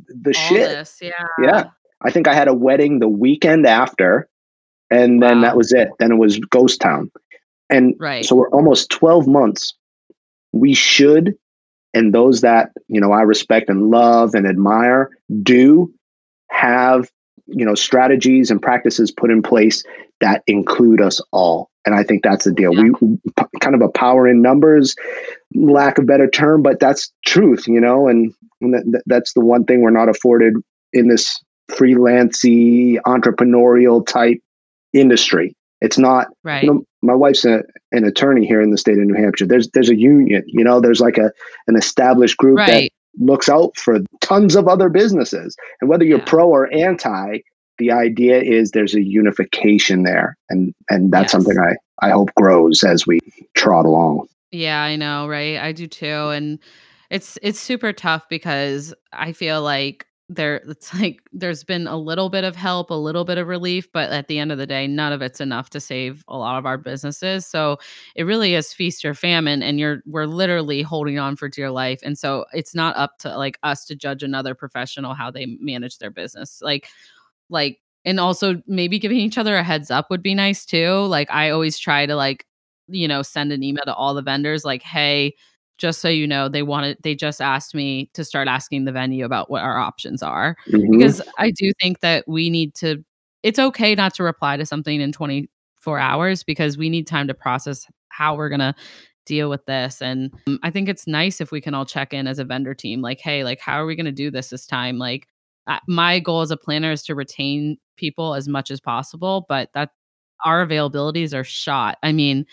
[0.09, 0.71] the All shit.
[0.71, 1.27] This, yeah.
[1.41, 1.65] Yeah.
[2.03, 4.29] I think I had a wedding the weekend after,
[4.91, 5.43] and then wow.
[5.43, 5.91] that was it.
[5.99, 7.11] Then it was Ghost Town.
[7.71, 8.25] And right.
[8.25, 9.75] so we're almost 12 months.
[10.53, 11.35] We should,
[11.95, 15.11] and those that, you know, I respect and love and admire
[15.43, 15.93] do
[16.51, 17.11] have,
[17.47, 19.83] you know, strategies and practices put in place
[20.21, 21.71] that include us all.
[21.85, 22.75] And I think that's the deal.
[22.75, 22.91] Yeah.
[23.01, 23.19] We
[23.61, 24.95] kind of a power in numbers,
[25.55, 29.83] lack of better term, but that's truth, you know, and, and that's the one thing
[29.83, 30.55] we're not afforded
[30.93, 34.39] in this freelancy entrepreneurial type
[34.93, 35.57] industry.
[35.81, 36.63] It's not right.
[36.63, 39.47] You know, my wife's a, an attorney here in the state of New Hampshire.
[39.47, 41.33] There's there's a union, you know, there's like a
[41.67, 42.93] an established group right.
[43.19, 45.57] that looks out for tons of other businesses.
[45.81, 46.25] And whether you're yeah.
[46.25, 47.39] pro or anti,
[47.83, 50.37] the idea is there's a unification there.
[50.49, 51.33] And and that's yes.
[51.33, 53.19] something I, I hope grows as we
[53.55, 54.29] trot along.
[54.53, 55.59] Yeah, I know, right?
[55.59, 56.07] I do too.
[56.07, 56.61] And
[57.11, 62.29] it's it's super tough because I feel like there it's like there's been a little
[62.29, 64.87] bit of help a little bit of relief but at the end of the day
[64.87, 67.77] none of it's enough to save a lot of our businesses so
[68.15, 72.01] it really is feast or famine and you're we're literally holding on for dear life
[72.03, 75.99] and so it's not up to like us to judge another professional how they manage
[75.99, 76.89] their business like
[77.53, 81.31] like and also maybe giving each other a heads up would be nice too like
[81.31, 82.45] i always try to like
[82.89, 85.35] you know send an email to all the vendors like hey
[85.83, 89.25] just so you know, they wanted they just asked me to start asking the venue
[89.25, 90.91] about what our options are mm-hmm.
[90.93, 93.05] because I do think that we need to
[93.43, 97.35] it's okay not to reply to something in 24 hours because we need time to
[97.35, 98.75] process how we're going to
[99.27, 102.29] deal with this and um, I think it's nice if we can all check in
[102.29, 104.67] as a vendor team like hey, like how are we going to do this this
[104.67, 104.99] time?
[104.99, 105.27] Like
[105.87, 109.91] my goal as a planner is to retain people as much as possible, but that
[110.45, 111.99] our availabilities are shot.
[112.03, 112.47] I mean,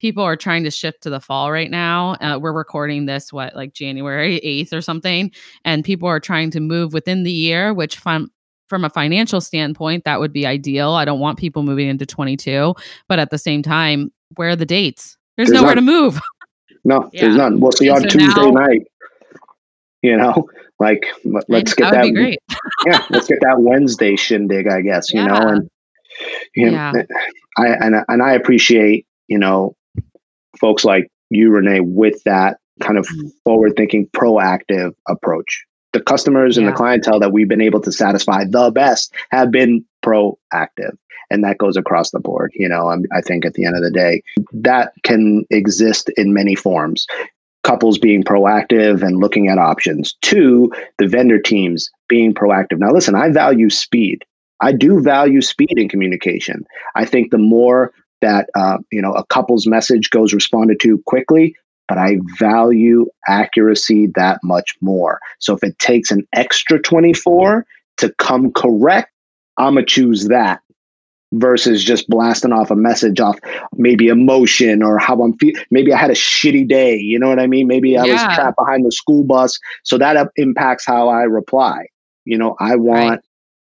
[0.00, 2.14] people are trying to shift to the fall right now.
[2.20, 5.30] Uh, we're recording this what like January 8th or something
[5.64, 8.30] and people are trying to move within the year which from
[8.68, 10.92] from a financial standpoint that would be ideal.
[10.92, 12.74] I don't want people moving into 22,
[13.06, 15.18] but at the same time, where are the dates?
[15.36, 15.84] There's, there's nowhere none.
[15.84, 16.20] to move.
[16.84, 17.20] No, yeah.
[17.20, 17.60] there's none.
[17.60, 18.80] We'll see on so Tuesday now, night.
[20.02, 20.48] You know,
[20.80, 22.02] like let's get that.
[22.02, 22.38] that
[22.86, 25.12] yeah, let's get that Wednesday shindig, I guess.
[25.12, 25.26] You yeah.
[25.26, 25.70] know, and
[26.54, 27.02] you know, yeah.
[27.56, 29.76] I and and I appreciate you know
[30.58, 33.28] folks like you, Renee, with that kind of mm-hmm.
[33.44, 35.64] forward thinking, proactive approach.
[35.92, 36.70] The customers and yeah.
[36.70, 40.96] the clientele that we've been able to satisfy the best have been proactive.
[41.30, 42.50] And that goes across the board.
[42.54, 46.32] You know, I'm, I think at the end of the day, that can exist in
[46.32, 47.06] many forms
[47.64, 50.14] couples being proactive and looking at options.
[50.22, 52.78] Two, the vendor teams being proactive.
[52.78, 54.24] Now, listen, I value speed.
[54.60, 56.64] I do value speed in communication.
[56.94, 61.54] I think the more that uh, you know a couple's message goes responded to quickly
[61.88, 67.66] but i value accuracy that much more so if it takes an extra 24
[67.98, 69.10] to come correct
[69.58, 70.60] i'm gonna choose that
[71.32, 73.38] versus just blasting off a message off
[73.74, 77.38] maybe emotion or how i'm feeling maybe i had a shitty day you know what
[77.38, 78.12] i mean maybe i yeah.
[78.12, 81.86] was trapped behind the school bus so that uh, impacts how i reply
[82.24, 83.20] you know i want right.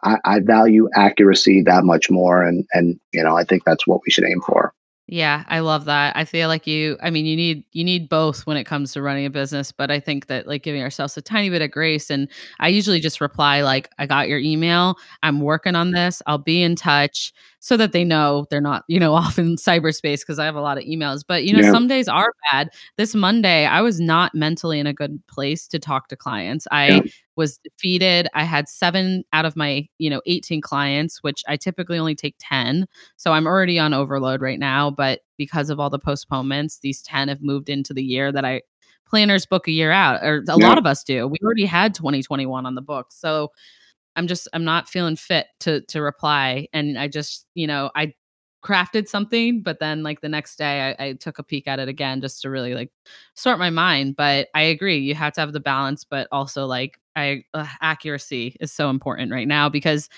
[0.02, 4.00] I, I value accuracy that much more, and and you know I think that's what
[4.04, 4.74] we should aim for.
[5.08, 6.16] Yeah, I love that.
[6.16, 9.02] I feel like you I mean you need you need both when it comes to
[9.02, 12.08] running a business, but I think that like giving ourselves a tiny bit of grace
[12.08, 12.28] and
[12.60, 16.62] I usually just reply like I got your email, I'm working on this, I'll be
[16.62, 20.44] in touch so that they know they're not, you know, off in cyberspace because I
[20.44, 21.24] have a lot of emails.
[21.26, 21.72] But you know, yeah.
[21.72, 22.70] some days are bad.
[22.96, 26.68] This Monday, I was not mentally in a good place to talk to clients.
[26.70, 27.00] I yeah
[27.36, 28.28] was defeated.
[28.34, 32.36] I had seven out of my, you know, 18 clients, which I typically only take
[32.38, 32.86] 10.
[33.16, 34.90] So I'm already on overload right now.
[34.90, 38.62] But because of all the postponements, these 10 have moved into the year that I
[39.06, 40.68] planners book a year out, or a yeah.
[40.68, 41.28] lot of us do.
[41.28, 43.16] We already had 2021 on the books.
[43.18, 43.50] So
[44.16, 46.68] I'm just I'm not feeling fit to to reply.
[46.72, 48.14] And I just, you know, I
[48.62, 51.88] crafted something but then like the next day I, I, took a peek at it
[51.88, 52.92] again just to really like
[53.35, 57.00] sort my mind but i agree you have to have the balance but also like
[57.17, 60.08] i uh, accuracy is so important right now because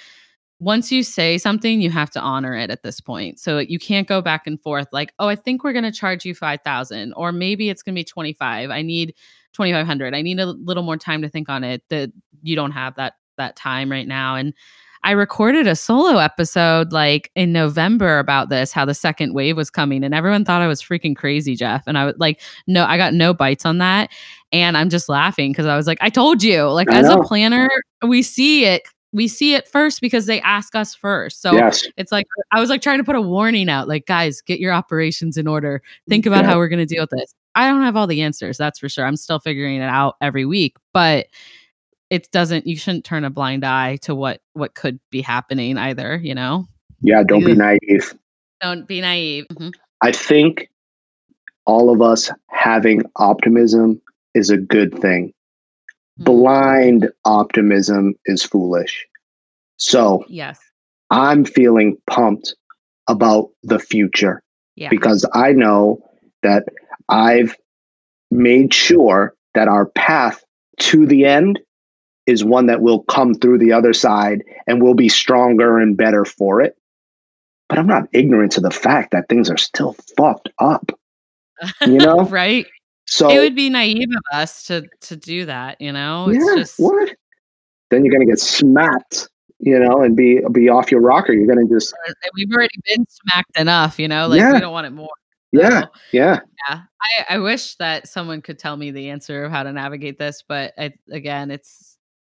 [0.60, 4.08] once you say something you have to honor it at this point so you can't
[4.08, 7.32] go back and forth like oh i think we're going to charge you 5000 or
[7.32, 9.14] maybe it's going to be 25 i need
[9.54, 12.94] 2500 i need a little more time to think on it that you don't have
[12.96, 14.52] that that time right now and
[15.04, 19.68] I recorded a solo episode like in November about this, how the second wave was
[19.70, 21.84] coming, and everyone thought I was freaking crazy, Jeff.
[21.86, 24.10] And I was like, no, I got no bites on that.
[24.50, 27.18] And I'm just laughing because I was like, I told you, like, I as a
[27.18, 27.68] planner,
[28.02, 28.82] we see it.
[29.12, 31.40] We see it first because they ask us first.
[31.42, 31.86] So yes.
[31.96, 34.72] it's like I was like trying to put a warning out, like, guys, get your
[34.72, 35.82] operations in order.
[36.08, 36.50] Think about Yeah.
[36.50, 37.32] how we're gonna deal with this.
[37.54, 39.04] I don't have all the answers, that's for sure.
[39.04, 41.26] I'm still figuring it out every week, but
[42.14, 46.16] it doesn't you shouldn't turn a blind eye to what what could be happening either,
[46.22, 46.64] you know?
[47.00, 47.24] Yeah.
[47.24, 48.14] Don't be naive.
[48.60, 49.46] Don't be naive.
[49.52, 49.72] Mhm.
[50.00, 50.68] I think
[51.66, 54.00] all of us having optimism
[54.34, 55.32] is a good thing.
[56.20, 56.24] Mhm.
[56.24, 59.04] Blind optimism is foolish.
[59.76, 60.60] So Yes.
[61.10, 62.54] I'm feeling pumped
[63.08, 64.40] about the future
[64.76, 64.88] Yeah.
[64.88, 66.00] because I know
[66.44, 66.64] that
[67.08, 67.56] I've
[68.30, 70.44] made sure that our path
[70.78, 71.60] to the end
[72.26, 76.24] is one that will come through the other side and we'll be stronger and better
[76.24, 76.76] for it.
[77.68, 80.90] But I'm not ignorant to the fact that things are still fucked up.
[81.82, 82.24] You know?
[82.26, 82.66] right?
[83.06, 86.28] So it would be naive of us to to do that, you know?
[86.30, 87.14] It's yeah, just what?
[87.90, 89.28] Then you're gonna get smacked,
[89.60, 91.32] you know, and be be off your rocker.
[91.32, 94.54] You're gonna just uh, we've already been smacked enough, you know, like Yeah.
[94.54, 95.08] we don't want it more.
[95.52, 96.40] yeah, yeah.
[96.68, 96.80] yeah.
[97.18, 100.42] I, I wish that someone could tell me the answer of how to navigate this,
[100.46, 101.93] but I, again, it's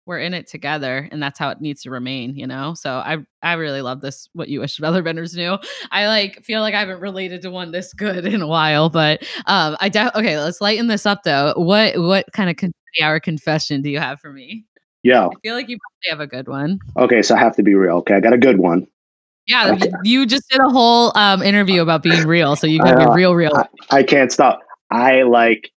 [0.05, 2.73] we're in it together, and that's how it needs to remain, you know.
[2.75, 4.29] So I I really love this.
[4.33, 5.57] What you wish other vendors knew.
[5.91, 9.23] I like feel like I haven't related to one this good in a while, but
[9.47, 10.37] um, I de- okay.
[10.39, 11.53] Let's lighten this up though.
[11.57, 14.65] What what kind of confetti hour confession do you have for me?
[15.03, 16.79] yeah I feel like you probably have a good one.
[16.97, 17.97] okay, so I have to be real.
[17.97, 18.87] Okay, I got a good one.
[19.47, 19.91] Yeah, Okay.
[20.03, 23.13] you just did a whole um, interview about being real, so you got to be
[23.13, 23.51] real, real.
[23.55, 24.61] I, I can't stop.
[24.89, 25.71] I like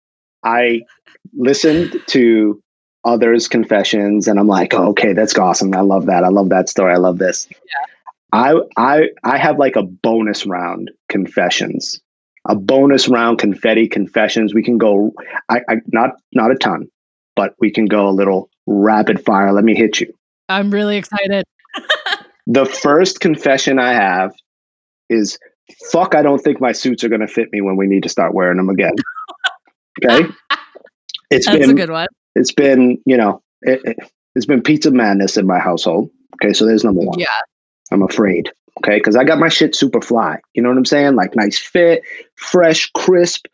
[0.44, 0.82] I
[1.36, 2.62] listened to
[3.06, 5.74] others' confessions and I'm like, oh, okay, that's awesome.
[5.74, 6.24] I love that.
[6.24, 6.92] I love that story.
[6.92, 7.48] I love this.
[8.32, 12.00] I I I have like a bonus round confessions.
[12.48, 14.52] A bonus round confetti confessions.
[14.52, 15.14] We can go
[15.48, 16.88] I, I not not a ton,
[17.34, 19.52] but we can go a little rapid fire.
[19.52, 20.12] Let me hit you.
[20.48, 21.44] I'm really excited.
[22.48, 24.32] The first confession I have
[25.10, 25.36] is
[25.90, 28.08] fuck, I don't think my suits are going to fit me when we need to
[28.08, 28.94] start wearing them again.
[30.04, 30.28] Okay.
[31.30, 32.06] It's That's been, a good one.
[32.36, 33.96] It's been, you know, it, it,
[34.34, 36.10] it's been pizza madness in my household.
[36.34, 36.52] Okay.
[36.52, 37.18] So there's number one.
[37.18, 37.26] Yeah.
[37.90, 38.52] I'm afraid.
[38.78, 39.00] Okay.
[39.00, 40.38] Cause I got my shit super fly.
[40.54, 41.14] You know what I'm saying?
[41.14, 42.02] Like nice fit,
[42.36, 43.46] fresh, crisp.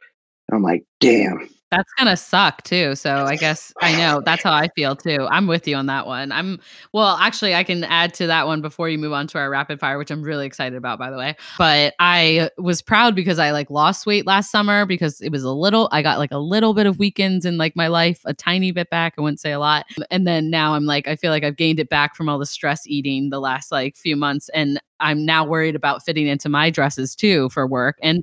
[0.53, 1.49] I'm like, damn.
[1.73, 2.95] That's gonna suck too.
[2.95, 5.27] So I guess I know that's how I feel too.
[5.31, 6.31] I'm with you on that one.
[6.31, 6.61] I'm
[6.93, 9.81] well, actually, I can add to that one before you move on to our rapid
[9.81, 11.35] fire, which I'm really excited about, by the way.
[11.57, 15.51] But I was proud because I like lost weight last summer because it was a
[15.51, 15.89] little.
[15.93, 18.91] I got like a little bit of weekends in like my life, a tiny bit
[18.91, 19.15] back.
[19.17, 19.87] I wouldn't say a lot.
[20.11, 22.45] And then now I'm like, I feel like I've gained it back from all the
[22.45, 26.69] stress eating the last like few months, and I'm now worried about fitting into my
[26.69, 27.97] dresses too for work.
[28.03, 28.23] And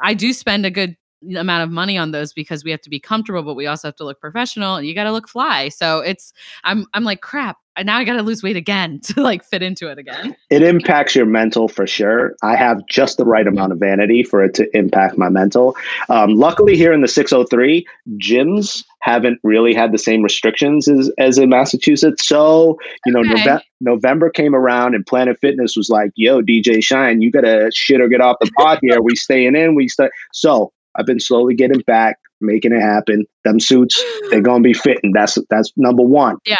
[0.00, 0.96] I do spend a good
[1.36, 3.96] amount of money on those because we have to be comfortable, but we also have
[3.96, 5.68] to look professional and you got to look fly.
[5.68, 6.32] So it's,
[6.64, 7.58] I'm, I'm like, crap.
[7.78, 10.34] And now I got to lose weight again to like fit into it again.
[10.50, 12.34] It impacts your mental for sure.
[12.42, 15.76] I have just the right amount of vanity for it to impact my mental.
[16.08, 17.86] Um, luckily, here in the 603,
[18.18, 22.26] gyms haven't really had the same restrictions as, as in Massachusetts.
[22.26, 23.44] So, you know, Okay.
[23.44, 27.70] Nove- November came around and Planet Fitness was like, yo, DJ Shine, you got to
[27.74, 29.02] shit or get off the pot here.
[29.02, 29.74] We staying in.
[29.74, 30.08] We stay.
[30.32, 33.24] So I've been slowly getting back, making it happen.
[33.44, 35.12] Them suits, they're going to be fitting.
[35.12, 36.36] That's, that's number one.
[36.48, 36.56] No,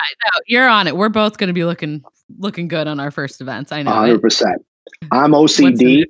[0.47, 0.97] you're on it.
[0.97, 2.05] We're both going to be looking,
[2.39, 3.73] looking good on our first events.
[3.73, 3.93] I know.
[3.93, 4.65] Hundred percent.
[5.11, 6.05] I'm OCD,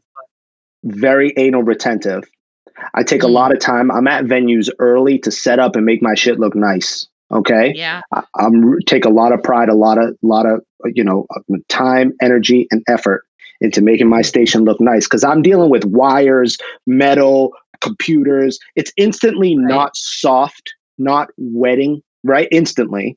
[0.84, 2.24] very anal retentive.
[2.94, 3.32] I take a Mm.
[3.32, 3.90] lot of time.
[3.90, 7.06] I'm at venues early to set up and make my shit look nice.
[7.32, 8.02] Okay, Yeah.
[8.12, 11.26] I, I'm take a lot of pride, a lot of, lot of, you know,
[11.68, 13.24] time, energy, and effort
[13.60, 16.56] into making my station look nice because I'm dealing with wires,
[16.86, 18.58] metal, computers.
[18.76, 19.66] It's instantly Right.
[19.68, 22.48] not soft, not wetting, right?
[22.50, 23.16] Instantly.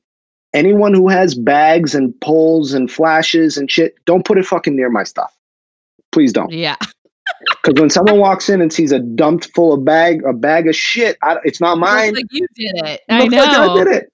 [0.52, 4.90] Anyone who has bags and poles and flashes and shit, don't put it fucking near
[4.90, 5.32] my stuff.
[6.12, 6.52] Please don't.
[6.52, 6.76] Yeah.
[7.62, 10.74] Because when someone walks in and sees a dumped full of bag, a bag of
[10.74, 12.08] shit, I, it's not mine.
[12.14, 13.00] Looks like you did it.
[13.08, 13.74] I like know.
[13.74, 14.12] I did it.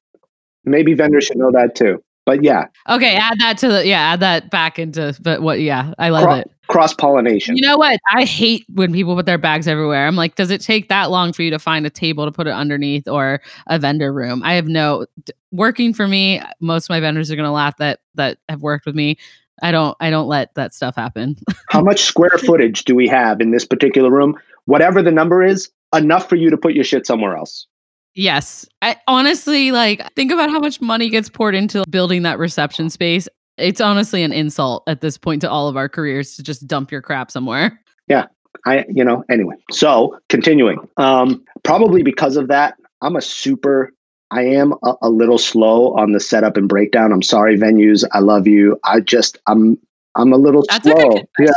[0.64, 2.02] Maybe vendors should know that too.
[2.26, 3.16] But yeah, Okay.
[3.16, 6.34] Add that to the, yeah, add that back into, but what, yeah, I love Cro-
[6.34, 6.50] it.
[6.68, 7.56] Cross pollination.
[7.56, 8.00] You know what?
[8.14, 10.06] I hate when people put their bags everywhere.
[10.06, 12.46] I'm like, does it take that long for you to find a table to put
[12.46, 14.42] it underneath or a vendor room?
[14.44, 15.06] I have no
[15.52, 16.42] working for me.
[16.60, 19.16] Most of my vendors are going to laugh that that have worked with me.
[19.62, 21.36] I don't I don't let that stuff happen.
[21.68, 24.38] How much square footage do we have in this particular room?
[24.66, 27.66] Whatever the number is, enough for you to put your shit somewhere else.
[28.14, 28.66] yes.
[28.82, 33.28] I honestly like think about how much money gets poured into building that reception space.
[33.58, 36.90] It's honestly an insult at this point to all of our careers to just dump
[36.90, 37.80] your crap somewhere.
[38.08, 38.26] Yeah.
[38.66, 39.56] I, you know, anyway.
[39.72, 43.92] So continuing, um, probably because of that, I'm a super,
[44.30, 47.10] I am a, a little slow on the setup and breakdown.
[47.10, 48.04] I'm sorry, venues.
[48.12, 48.78] I love you.
[48.84, 49.76] I just, I'm,
[50.14, 51.16] I'm a little That's slow.
[51.16, 51.50] A yeah.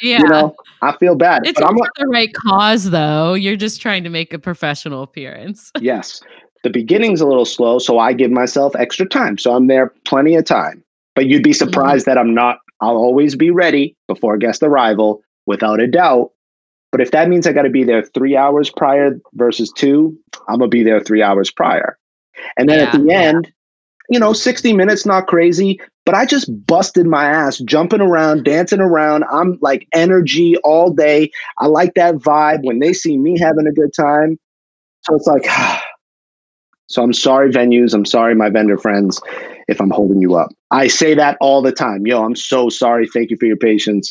[0.00, 0.18] yeah.
[0.18, 1.46] You know, I feel bad.
[1.46, 3.34] It's but I'm the right cause, though.
[3.34, 5.70] You're just trying to make a professional appearance.
[5.80, 6.20] yes.
[6.64, 9.38] The beginning's a little slow, so I give myself extra time.
[9.38, 10.82] So I'm there plenty of time.
[11.14, 11.92] But you'd be Mm-hmm.
[11.92, 16.30] surprised that I'm not, I'll always be ready before guest arrival, without a doubt.
[16.90, 20.16] But if that means I got to be there three hours prior versus two,
[20.48, 21.98] I'm to be there three hours prior.
[22.56, 23.30] And then at Yeah, the yeah.
[23.30, 23.52] end,
[24.08, 28.80] you know, 60 minutes, not crazy, but I just busted my ass jumping around, dancing
[28.80, 29.24] around.
[29.32, 31.30] I'm like energy all day.
[31.58, 34.38] I like that vibe when they see me having a good time.
[35.04, 35.46] So it's like,
[36.88, 37.94] so I'm sorry, venues.
[37.94, 39.20] I'm sorry, my vendor friends,
[39.68, 40.50] if I'm holding you up.
[40.70, 42.06] I say that all the time.
[42.06, 43.08] Yo, I'm so sorry.
[43.08, 44.10] Thank you for your patience.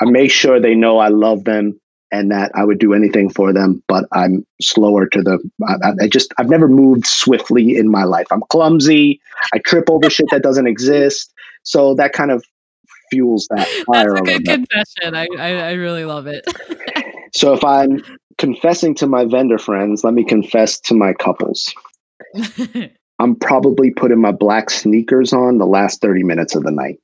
[0.00, 1.78] I make sure they know I love them
[2.12, 5.38] and that I would do anything for them, but I'm slower to the.
[5.68, 8.26] I, I just I've never moved swiftly in my life.
[8.30, 9.20] I'm clumsy.
[9.54, 11.32] I trip over shit that doesn't exist.
[11.62, 12.44] So that kind of
[13.10, 15.14] fuels that fire That's a good confession.
[15.14, 16.44] I, I, I really love it.
[17.32, 18.02] So if I'm
[18.38, 21.72] confessing to my vendor friends, let me confess to my couples.
[23.18, 26.98] I'm probably putting my black sneakers on the last 30 minutes of the night.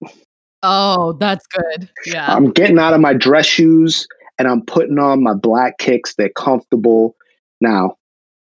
[0.62, 1.88] oh, that's good.
[2.06, 2.34] Yeah.
[2.34, 4.06] I'm getting out of my dress shoes
[4.38, 6.14] and I'm putting on my black kicks.
[6.14, 7.16] They're comfortable.
[7.60, 7.96] Now,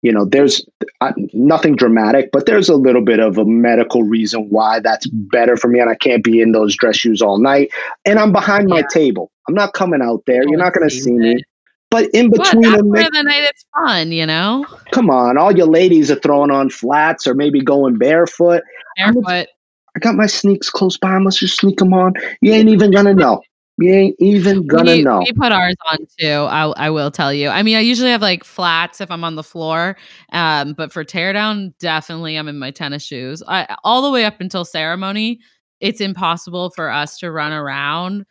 [0.03, 0.65] you know, there's
[1.01, 5.57] uh, nothing dramatic, but there's a little bit of a medical reason why that's better
[5.57, 5.81] for me.
[5.81, 7.71] And I can't be in those dress shoes all night.
[8.05, 9.31] And I'm behind my table.
[9.49, 10.43] I'm not coming out there.
[10.45, 11.43] You're not going to see me.
[11.91, 14.67] But in between part of the night, it's fun, you know?
[14.91, 18.63] come on, all your ladies are throwing on flats or maybe going barefoot.
[18.97, 19.49] Barefoot.
[19.97, 21.17] I got my sneaks close by.
[21.19, 22.15] Let's just sneak them on.
[22.41, 23.41] You ain't even gonna know.
[23.79, 25.19] You ain't even gonna we, know.
[25.21, 26.27] we put ours on too.
[26.27, 27.49] I, I will tell you.
[27.49, 29.97] I mean, I usually have like flats if I'm on the floor,
[30.33, 33.43] um, but for teardown, definitely I'm in my tennis shoes.
[33.47, 35.41] I, all the way up until ceremony,
[35.81, 38.25] it's impossible for us to run around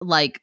[0.00, 0.40] like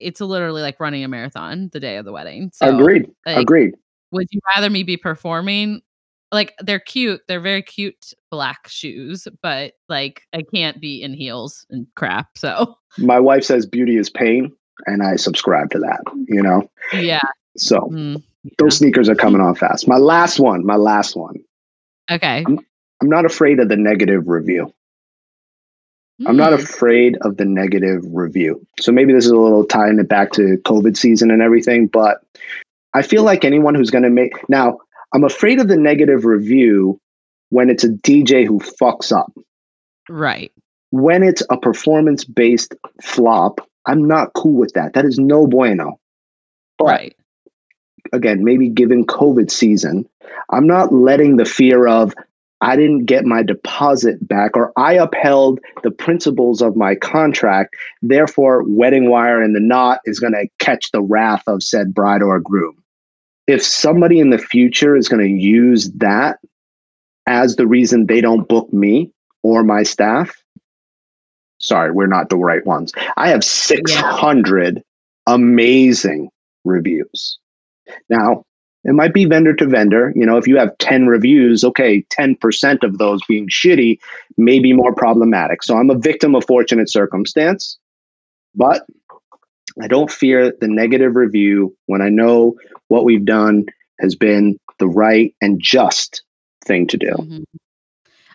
[0.00, 2.50] it's literally like running a marathon the day of the wedding.
[2.54, 3.10] So, Agreed.
[3.26, 3.74] like, Agreed.
[4.12, 5.82] would you rather me be performing?
[6.32, 11.66] Like they're cute, they're very cute black shoes, but like I can't be in heels
[11.70, 12.38] and crap.
[12.38, 14.52] So My wife says beauty is pain,
[14.86, 16.00] and I subscribe to that.
[16.28, 16.70] You know.
[16.92, 17.18] yeah,
[17.56, 18.22] So mm,
[18.58, 19.88] those sneakers are coming on fast.
[19.88, 20.64] My last one.
[20.64, 21.34] My last one.
[22.10, 22.44] okay.
[22.46, 24.72] I'm not afraid of the negative review.
[26.26, 26.62] I'm not Mm.
[26.62, 28.64] afraid of the negative review.
[28.78, 32.22] So maybe this is a little tying it back to COVID season and everything, but
[32.94, 34.78] I feel like anyone who's going to make now,
[35.14, 37.00] I'm afraid of the negative review
[37.50, 39.32] when it's a DJ who fucks up.
[40.08, 40.52] right.
[40.92, 44.92] When it's a performance based flop, I'm not cool with that.
[44.94, 46.00] That is no bueno.
[46.78, 47.16] But right.
[48.12, 50.08] again, maybe given COVID season,
[50.50, 52.12] I'm not letting the fear of
[52.60, 57.74] I didn't get my deposit back or I upheld the principles of my contract.
[58.02, 62.22] Therefore, wedding wire and the knot is going to catch the wrath of said bride
[62.22, 62.76] or groom.
[63.46, 66.38] If somebody in the future is going to use that
[67.26, 69.10] as the reason they don't book me
[69.42, 70.42] or my staff,
[71.58, 72.92] sorry, we're not the right ones.
[73.16, 74.82] I have 600
[75.26, 76.28] amazing
[76.64, 77.38] reviews.
[78.08, 78.44] Now,
[78.84, 80.12] it might be vendor to vendor.
[80.16, 83.98] You know, if you have 10 reviews, okay, 10% of those being shitty
[84.36, 85.62] may be more problematic.
[85.62, 87.78] So I'm a victim of fortunate circumstance,
[88.54, 88.86] but
[89.82, 92.54] I don't fear the negative review when I know
[92.88, 93.66] what we've done
[94.00, 96.22] has been the right and just
[96.64, 97.12] thing to do.
[97.12, 97.44] Mhm.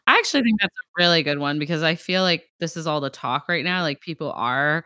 [0.08, 3.02] I actually think that's a really good one because I feel like this is all
[3.02, 3.82] the talk right now.
[3.82, 4.86] Like people are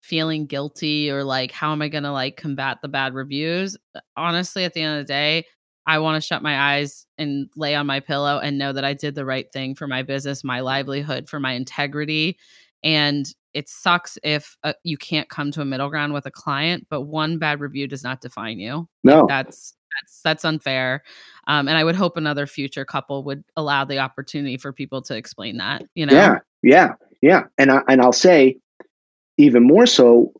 [0.00, 3.76] feeling guilty or like, how am I going to like combat the bad reviews?
[3.94, 5.44] Uh, Honestly, at the end of the day,
[5.86, 8.94] I want to shut my eyes and lay on my pillow and know that I
[8.94, 12.38] did the right thing for my business, my livelihood, for my integrity.
[12.82, 16.86] And it sucks if uh, you can't come to a middle ground with a client,
[16.90, 18.88] but one bad review does not define you.
[19.02, 21.02] No, That's that's that's unfair.
[21.46, 25.16] Um, and I would hope another future couple would allow the opportunity for people to
[25.16, 25.82] explain that.
[25.94, 26.92] You know, Yeah, yeah,
[27.22, 27.42] yeah.
[27.58, 28.58] And I, and I'll say
[29.40, 30.32] even more so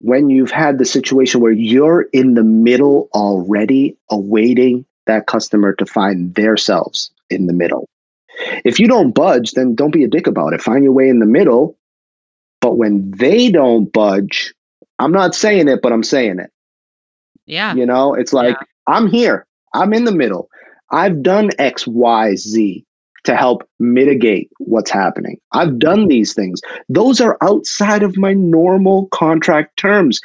[0.00, 5.86] when you've had the situation where you're in the middle already awaiting that customer to
[5.86, 7.88] find themselves in the middle.
[8.64, 10.62] If you don't budge, then don't be a dick about it.
[10.62, 11.76] Find your way in the middle.
[12.60, 14.54] But when they don't budge,
[14.98, 16.50] I'm not saying it, but I'm saying it.
[17.46, 18.56] yeah, You know, it's like
[18.86, 19.46] I'm here.
[19.74, 20.48] I'm in the middle.
[20.90, 22.84] I've done X, Y, Z
[23.28, 25.38] to help mitigate what's happening.
[25.52, 26.62] I've done these things.
[26.88, 30.18] Those are outside of my normal contract terms.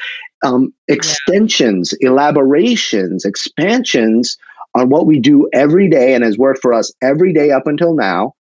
[0.46, 2.12] Um, extensions, yeah.
[2.12, 4.38] elaborations, expansions
[4.74, 7.94] on what we do every day and has worked for us every day up until
[7.94, 8.36] now.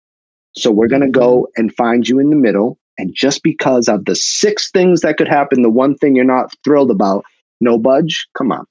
[0.55, 1.59] So we're going to go mm-hmm.
[1.61, 2.77] and find you in the middle.
[2.99, 6.53] And just because of the six things that could happen, the one thing you're not
[6.63, 7.25] thrilled about,
[7.61, 8.65] no budge, come on.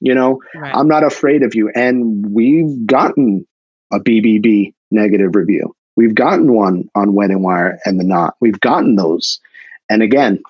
[0.00, 0.74] You know, right.
[0.74, 1.70] I'm not afraid of you.
[1.76, 3.46] And we've gotten
[3.92, 5.74] a BBB negative review.
[5.96, 8.36] We've gotten one on Wedding Wire and the Knot.
[8.40, 9.40] We've gotten those.
[9.88, 10.42] And again,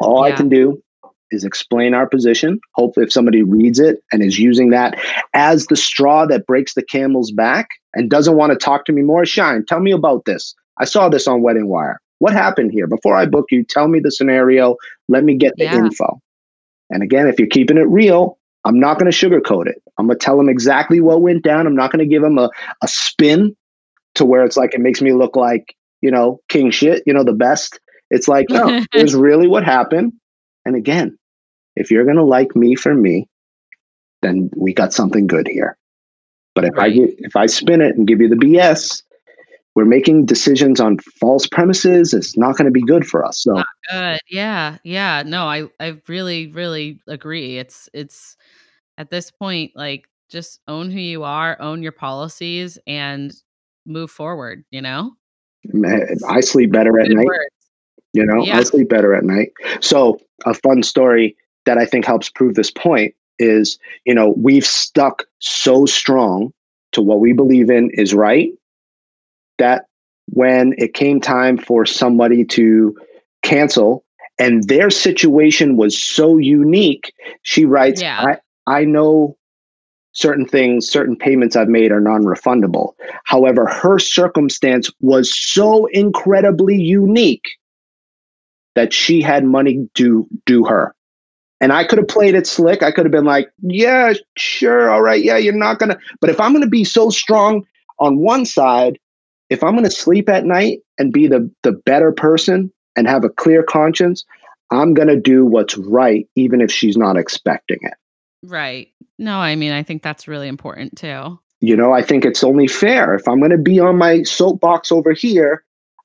[0.00, 0.34] all yeah.
[0.34, 0.82] I can do
[1.30, 2.60] is explain our position.
[2.74, 4.98] Hope if somebody reads it and is using that
[5.34, 9.02] as the straw that breaks the camel's back and doesn't want to talk to me
[9.02, 10.54] more, Shine, tell me about this.
[10.78, 12.00] I saw this on Wedding Wire.
[12.18, 12.86] What happened here?
[12.86, 14.76] Before I book you, tell me the scenario.
[15.08, 15.76] Let me get the yeah.
[15.76, 16.20] info.
[16.90, 18.37] And again, if you're keeping it real,
[18.68, 19.82] I'm not going to sugarcoat it.
[19.96, 21.66] I'm going to tell them exactly what went down.
[21.66, 22.50] I'm not going to give them a,
[22.82, 23.56] a spin
[24.16, 27.24] to where it's like it makes me look like, you know, king shit, you know,
[27.24, 27.80] the best.
[28.10, 30.12] It's like, no, here's really what happened.
[30.66, 31.16] And again,
[31.76, 33.26] if you're going to like me for me,
[34.20, 35.78] then we got something good here.
[36.54, 36.92] But if right.
[36.92, 39.02] I get, if I spin it and give you the BS,
[39.76, 42.12] we're making decisions on false premises.
[42.12, 43.42] It's not going to be good for us.
[43.42, 44.20] So not good.
[44.28, 44.78] Yeah.
[44.84, 45.22] Yeah.
[45.24, 47.58] No, I, I really, really agree.
[47.58, 48.36] It's, it's
[48.96, 53.32] at this point, like just own who you are, own your policies and
[53.86, 55.12] move forward, you know?
[55.84, 57.26] Eh, I sleep better at night.
[57.26, 57.54] Words.
[58.14, 58.58] You know, yeah.
[58.58, 59.52] I sleep better at night.
[59.80, 61.36] So a fun story
[61.66, 66.52] that I think helps prove this point is, you know, we've stuck so strong
[66.92, 68.50] to what we believe in is right
[69.58, 69.84] that
[70.30, 72.96] when it came time for somebody to
[73.42, 74.04] cancel
[74.38, 77.12] and their situation was so unique,
[77.42, 78.36] she writes, yeah.
[78.66, 79.36] I, I know
[80.12, 82.92] certain things, certain payments I've made are non refundable.
[83.24, 87.48] However, her circumstance was so incredibly unique
[88.74, 90.94] that she had money due due her.
[91.60, 92.84] And I could have played it slick.
[92.84, 95.98] I could have been like, yeah, sure, all right, yeah, you're not gonna.
[96.20, 97.64] But if I'm gonna be so strong
[97.98, 98.98] on one side
[99.50, 103.24] if I'm going to sleep at night and be the the better person and have
[103.24, 104.24] a clear conscience,
[104.70, 107.94] I'm going to do what's right even if she's not expecting it.
[108.42, 108.88] Right.
[109.18, 111.38] No, I mean, I think that's really important too.
[111.60, 113.14] You know, I think it's only fair.
[113.14, 115.64] If I'm going to be on my soapbox over here,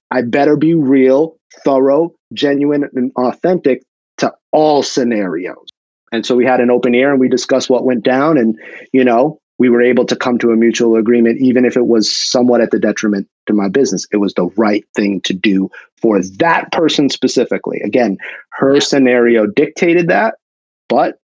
[0.09, 3.83] I better be real, thorough, genuine, and authentic
[4.17, 5.67] to all scenarios.
[6.11, 8.37] And so we had an open ear and we discussed what went down.
[8.37, 8.57] And,
[8.91, 12.13] you know, we were able to come to a mutual agreement, even if it was
[12.13, 14.07] somewhat at the detriment to my business.
[14.11, 15.69] It was the right thing to do
[16.01, 17.79] for that person specifically.
[17.81, 18.17] Again,
[18.51, 20.35] her scenario dictated that,
[20.89, 21.19] but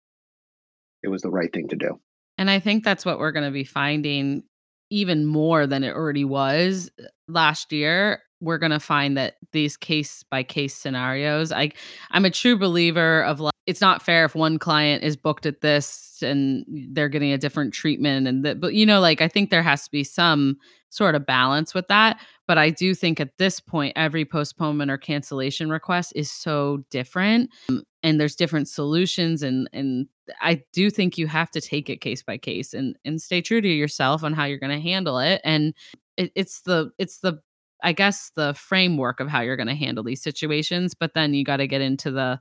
[1.03, 1.99] it was the right thing to do.
[2.37, 4.43] And I think that's what we're going to be finding
[4.89, 9.77] even more than it already was uh, last year we're going to find that these
[9.77, 11.71] case by case scenarios i
[12.11, 15.61] i'm a true believer of like it's not fair if one client is booked at
[15.61, 19.49] this and they're getting a different treatment and that but you know like i think
[19.49, 20.57] there has to be some
[20.89, 24.97] sort of balance with that but i do think at this point every postponement or
[24.97, 30.07] cancellation request is so different um, and there's different solutions and and
[30.41, 33.61] i do think you have to take it case by case and and stay true
[33.61, 35.73] to yourself on how you're going to handle it and
[36.17, 37.39] it's the it's the
[37.83, 41.43] I guess the framework of how you're going to handle these situations, but then you
[41.43, 42.39] got to get into the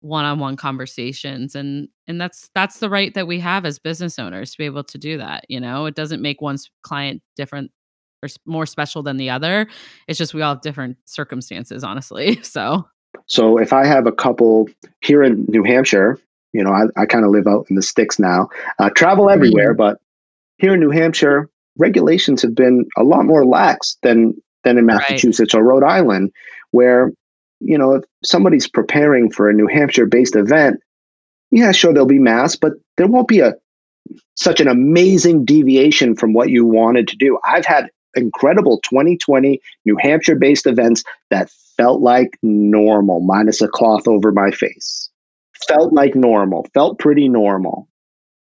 [0.00, 4.58] one-on-one conversations and and that's that's the right that we have as business owners to
[4.58, 5.86] be able to do that, you know?
[5.86, 7.72] It doesn't make one client different
[8.22, 9.68] or more special than the other.
[10.06, 12.40] It's just we all have different circumstances, honestly.
[12.42, 12.86] So
[13.26, 14.68] so if I have a couple
[15.00, 16.18] here in New Hampshire,
[16.52, 19.70] you know, I, I kind of live out in the sticks now, uh, travel everywhere,
[19.70, 19.78] mm-hmm.
[19.78, 19.98] but
[20.58, 24.34] here in New Hampshire, regulations have been a lot more lax than
[24.64, 25.60] than in Massachusetts right.
[25.60, 26.32] or Rhode Island,
[26.70, 27.12] where,
[27.60, 30.80] you know, if somebody's preparing for a New Hampshire based event,
[31.50, 33.54] yeah, sure, there'll be masks, but there won't be a
[34.36, 37.38] such an amazing deviation from what you wanted to do.
[37.44, 44.06] I've had incredible 2020 New Hampshire based events that felt like normal, minus a cloth
[44.08, 45.10] over my face.
[45.66, 47.88] Felt like normal, felt pretty normal.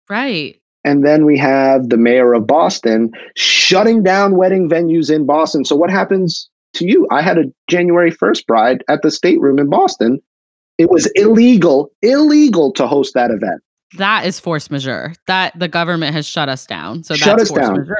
[0.09, 0.60] Right.
[0.83, 5.63] And then we have the mayor of Boston shutting down wedding venues in Boston.
[5.65, 7.07] So, what happens to you?
[7.11, 10.19] I had a January 1st bride at the stateroom in Boston.
[10.77, 13.61] It was illegal, illegal to host that event.
[13.97, 15.13] That is force majeure.
[15.27, 17.03] That the government has shut us down.
[17.03, 17.77] So, shut that's force down.
[17.77, 17.97] majeure.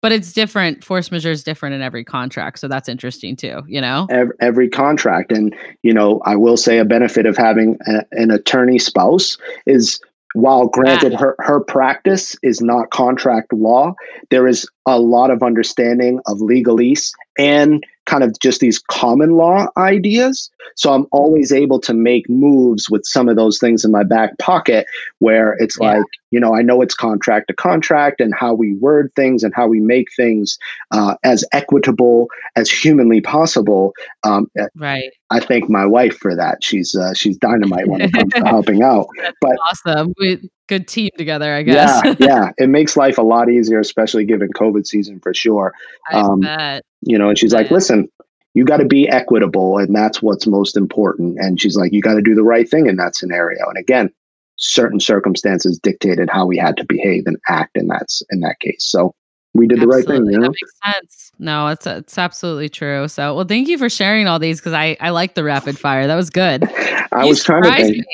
[0.00, 0.84] But it's different.
[0.84, 2.60] Force majeure is different in every contract.
[2.60, 4.06] So, that's interesting too, you know?
[4.10, 5.32] Every, every contract.
[5.32, 5.52] And,
[5.82, 9.36] you know, I will say a benefit of having a, an attorney spouse
[9.66, 10.00] is
[10.34, 11.18] while granted ah.
[11.18, 13.94] her, her practice is not contract law,
[14.30, 19.66] there is a lot of understanding of legalese and kind of just these common law
[19.76, 20.50] ideas.
[20.76, 24.36] So I'm always able to make moves with some of those things in my back
[24.38, 24.86] pocket
[25.18, 25.94] where it's yeah.
[25.94, 29.54] like, you know, I know it's contract to contract and how we word things and
[29.54, 30.58] how we make things
[30.90, 33.92] uh, as equitable as humanly possible.
[34.24, 35.10] Um, right.
[35.30, 36.62] I thank my wife for that.
[36.62, 39.06] She's uh, she's dynamite when it comes to helping out.
[39.20, 40.12] That's but awesome.
[40.18, 42.02] We, good team together, I guess.
[42.04, 42.50] Yeah, yeah.
[42.58, 45.74] It makes life a lot easier, especially given COVID season for sure.
[46.10, 46.84] I um, bet.
[47.04, 48.08] You know, and she's like, listen,
[48.54, 51.38] you got to be equitable, and that's what's most important.
[51.38, 53.66] And she's like, you got to do the right thing in that scenario.
[53.68, 54.10] And again,
[54.56, 58.84] certain circumstances dictated how we had to behave and act in that in that case.
[58.88, 59.14] So
[59.54, 60.02] we did absolutely.
[60.02, 60.26] the right thing.
[60.32, 60.42] You know?
[60.42, 61.32] That makes sense.
[61.38, 63.08] No, it's it's absolutely true.
[63.08, 66.06] So, well, thank you for sharing all these because I I like the rapid fire.
[66.06, 66.64] That was good.
[67.12, 67.96] I you was trying to think.
[67.98, 68.04] Me.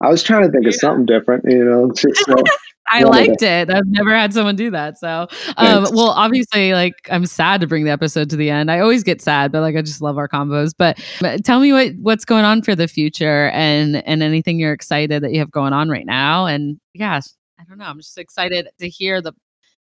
[0.00, 0.68] I was trying to think yeah.
[0.68, 1.92] of something different, you know.
[2.28, 2.42] Uh,
[2.90, 3.70] I liked it.
[3.70, 4.98] I've never had someone do that.
[4.98, 5.26] So,
[5.56, 8.70] um, well, obviously, like I'm sad to bring the episode to the end.
[8.70, 10.72] I always get sad, but like I just love our combos.
[10.76, 14.72] But, but tell me what what's going on for the future and and anything you're
[14.72, 16.46] excited that you have going on right now.
[16.46, 17.20] And yeah,
[17.58, 17.86] I don't know.
[17.86, 19.32] I'm just excited to hear the.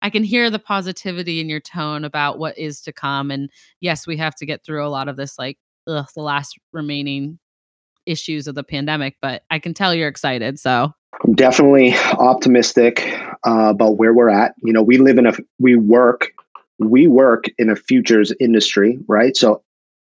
[0.03, 3.31] I can hear the positivity in your tone about what is to come.
[3.31, 6.59] And yes, we have to get through a lot of this, like ugh, the last
[6.73, 7.39] remaining
[8.07, 10.59] issues of the pandemic, but I can tell you're excited.
[10.59, 10.93] So
[11.25, 13.03] I'm definitely optimistic
[13.47, 14.55] uh, about where we're at.
[14.63, 16.33] You know, we live in a, we work,
[16.79, 19.37] we work in a futures industry, right?
[19.37, 19.63] So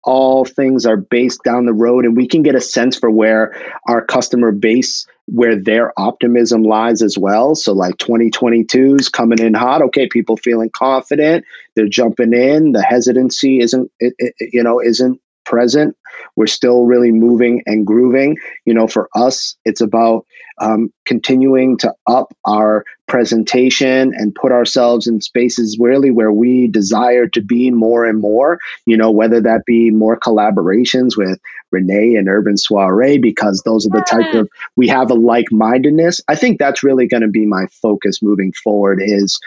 [0.05, 3.55] all things are based down the road and we can get a sense for where
[3.87, 9.53] our customer base where their optimism lies as well so like 2022 is coming in
[9.53, 11.45] hot okay people feeling confident
[11.77, 15.21] they're jumping in the hesitancy isn't it, it, you know isn't
[15.51, 15.97] present.
[16.37, 18.39] We're still really moving and grooving.
[18.65, 20.25] You know, for us, it's about
[20.61, 27.27] um, continuing to up our presentation and put ourselves in spaces really where we desire
[27.27, 28.59] to be more and more.
[28.87, 31.41] You know, whether that be more collaborations with
[31.73, 36.21] Renee and Urban Soiree, because those are the type of we have a like mindedness.
[36.29, 39.01] I think that's really going to be my focus moving forward.
[39.03, 39.41] Is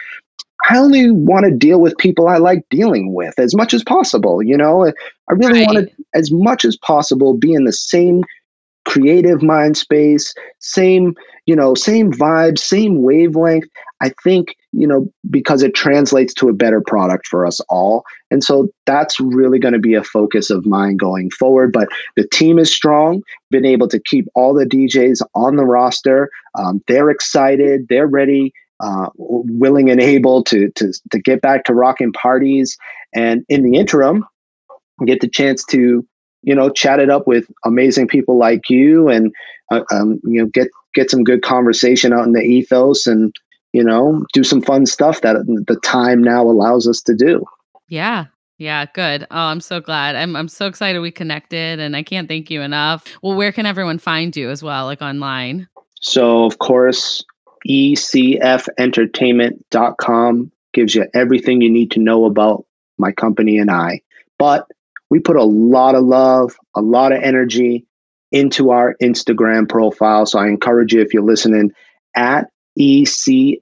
[0.68, 4.42] I only want to deal with people I like dealing with as much as possible.
[4.42, 4.92] You know,
[5.28, 5.74] I really right.
[5.74, 8.22] want to, as much as possible, be in the same
[8.84, 11.14] creative mind space, same,
[11.46, 13.68] you know, same vibe, same wavelength.
[14.02, 18.04] I think, you know, because it translates to a better product for us all.
[18.30, 21.72] And so that's really going to be a focus of mine going forward.
[21.72, 26.28] But the team is strong, been able to keep all the DJs on the roster.
[26.58, 31.74] Um, they're excited, they're ready uh, willing and able to, to to get back to
[31.74, 32.76] rocking parties,
[33.14, 34.24] and in the interim,
[35.06, 36.06] get the chance to
[36.42, 39.32] you know chat it up with amazing people like you, and
[39.70, 43.34] uh, um, you know get get some good conversation out in the ethos, and
[43.72, 45.36] you know do some fun stuff that
[45.66, 47.44] the time now allows us to do.
[47.88, 48.26] Yeah,
[48.58, 49.26] yeah, good.
[49.30, 50.16] Oh, I'm so glad.
[50.16, 53.04] I'm I'm so excited we connected and I can't thank you enough.
[53.22, 55.68] Well, where can everyone find you as well, like online?
[56.00, 57.24] So, of course,
[57.68, 62.64] ecfentertainment.com gives you everything you need to know about
[62.98, 64.02] my company and I.
[64.38, 64.66] But
[65.14, 67.86] we put a lot of love, a lot of energy
[68.32, 70.26] into our Instagram profile.
[70.26, 71.70] So I encourage you, if you're listening,
[72.16, 73.60] at ECFDJS,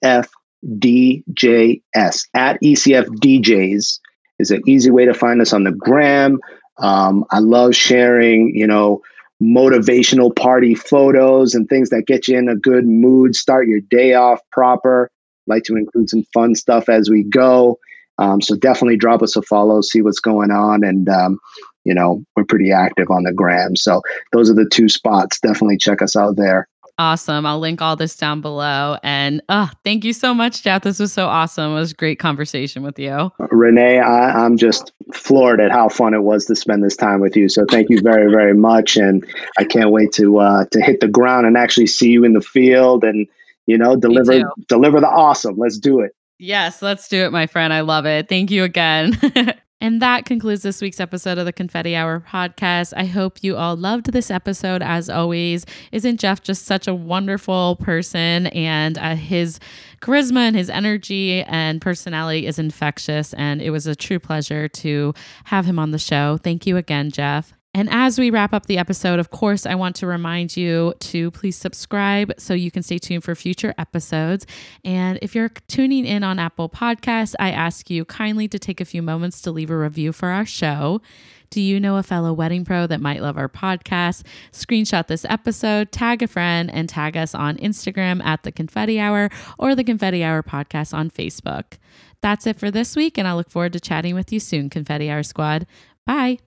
[2.33, 3.99] at ECFDJs
[4.39, 6.39] is an easy way to find us on the gram.
[6.79, 9.03] Um, I love sharing, you know,
[9.43, 14.15] motivational party photos and things that get you in a good mood, start your day
[14.15, 15.11] off proper.
[15.47, 17.79] Like to include some fun stuff as we go.
[18.19, 20.85] Um, so definitely drop us a follow, see what's going on.
[20.85, 21.39] And, um,
[21.85, 23.77] you know, we're pretty active on the gram.
[23.77, 24.03] So
[24.33, 25.41] those are the two spots.
[25.41, 26.69] Definitely check us out there.
[26.99, 27.47] Awesome.
[27.47, 28.99] I'll link all this down below.
[29.03, 30.83] And uh, thank you so much, Jeff.
[30.83, 31.73] This was so awesome.
[31.73, 33.33] It was a great conversation with you.
[33.39, 37.35] Renee, I, I'm just floored at how fun it was to spend this time with
[37.35, 37.49] you.
[37.49, 38.97] So thank you very, very much.
[38.97, 39.27] And
[39.59, 42.43] I can't wait to uh, to hit the ground and actually see you in the
[42.43, 43.27] field and
[43.67, 45.57] you know deliver deliver the awesome.
[45.57, 46.15] Let's do it.
[46.43, 47.73] Yes, let's do it, my friend.
[47.73, 48.29] I love it.
[48.29, 49.19] Thank you again.
[49.83, 52.93] And that concludes this week's episode of the Confetti Hour podcast.
[52.97, 55.67] I hope you all loved this episode as always.
[55.91, 58.47] Isn't Jeff just such a wonderful person?
[58.47, 59.59] And uh, his
[60.01, 63.35] charisma and his energy and personality is infectious.
[63.35, 65.15] And it was a true pleasure to
[65.47, 66.37] have him on the show.
[66.37, 67.53] Thank you again, Jeff.
[67.75, 71.31] And as we wrap up the episode, of course, I want to remind you to
[71.31, 74.47] please subscribe so you can stay tuned for future episodes.
[74.85, 78.85] And if you're tuning in on Apple Podcasts, I ask you kindly to take a
[78.85, 81.01] few moments to leave a review for our show.
[81.49, 84.25] Do you know a fellow wedding pro that might love our podcast?
[84.53, 89.31] Screenshot this episode, tag a friend, and tag us on Instagram at the Confetti Hour
[89.59, 91.79] or the Confetti Hour Podcast on Facebook.
[92.21, 95.11] That's it for this week, and I look forward to chatting with you soon, Confetti
[95.11, 95.67] Hour Squad.
[96.07, 96.39] Bye.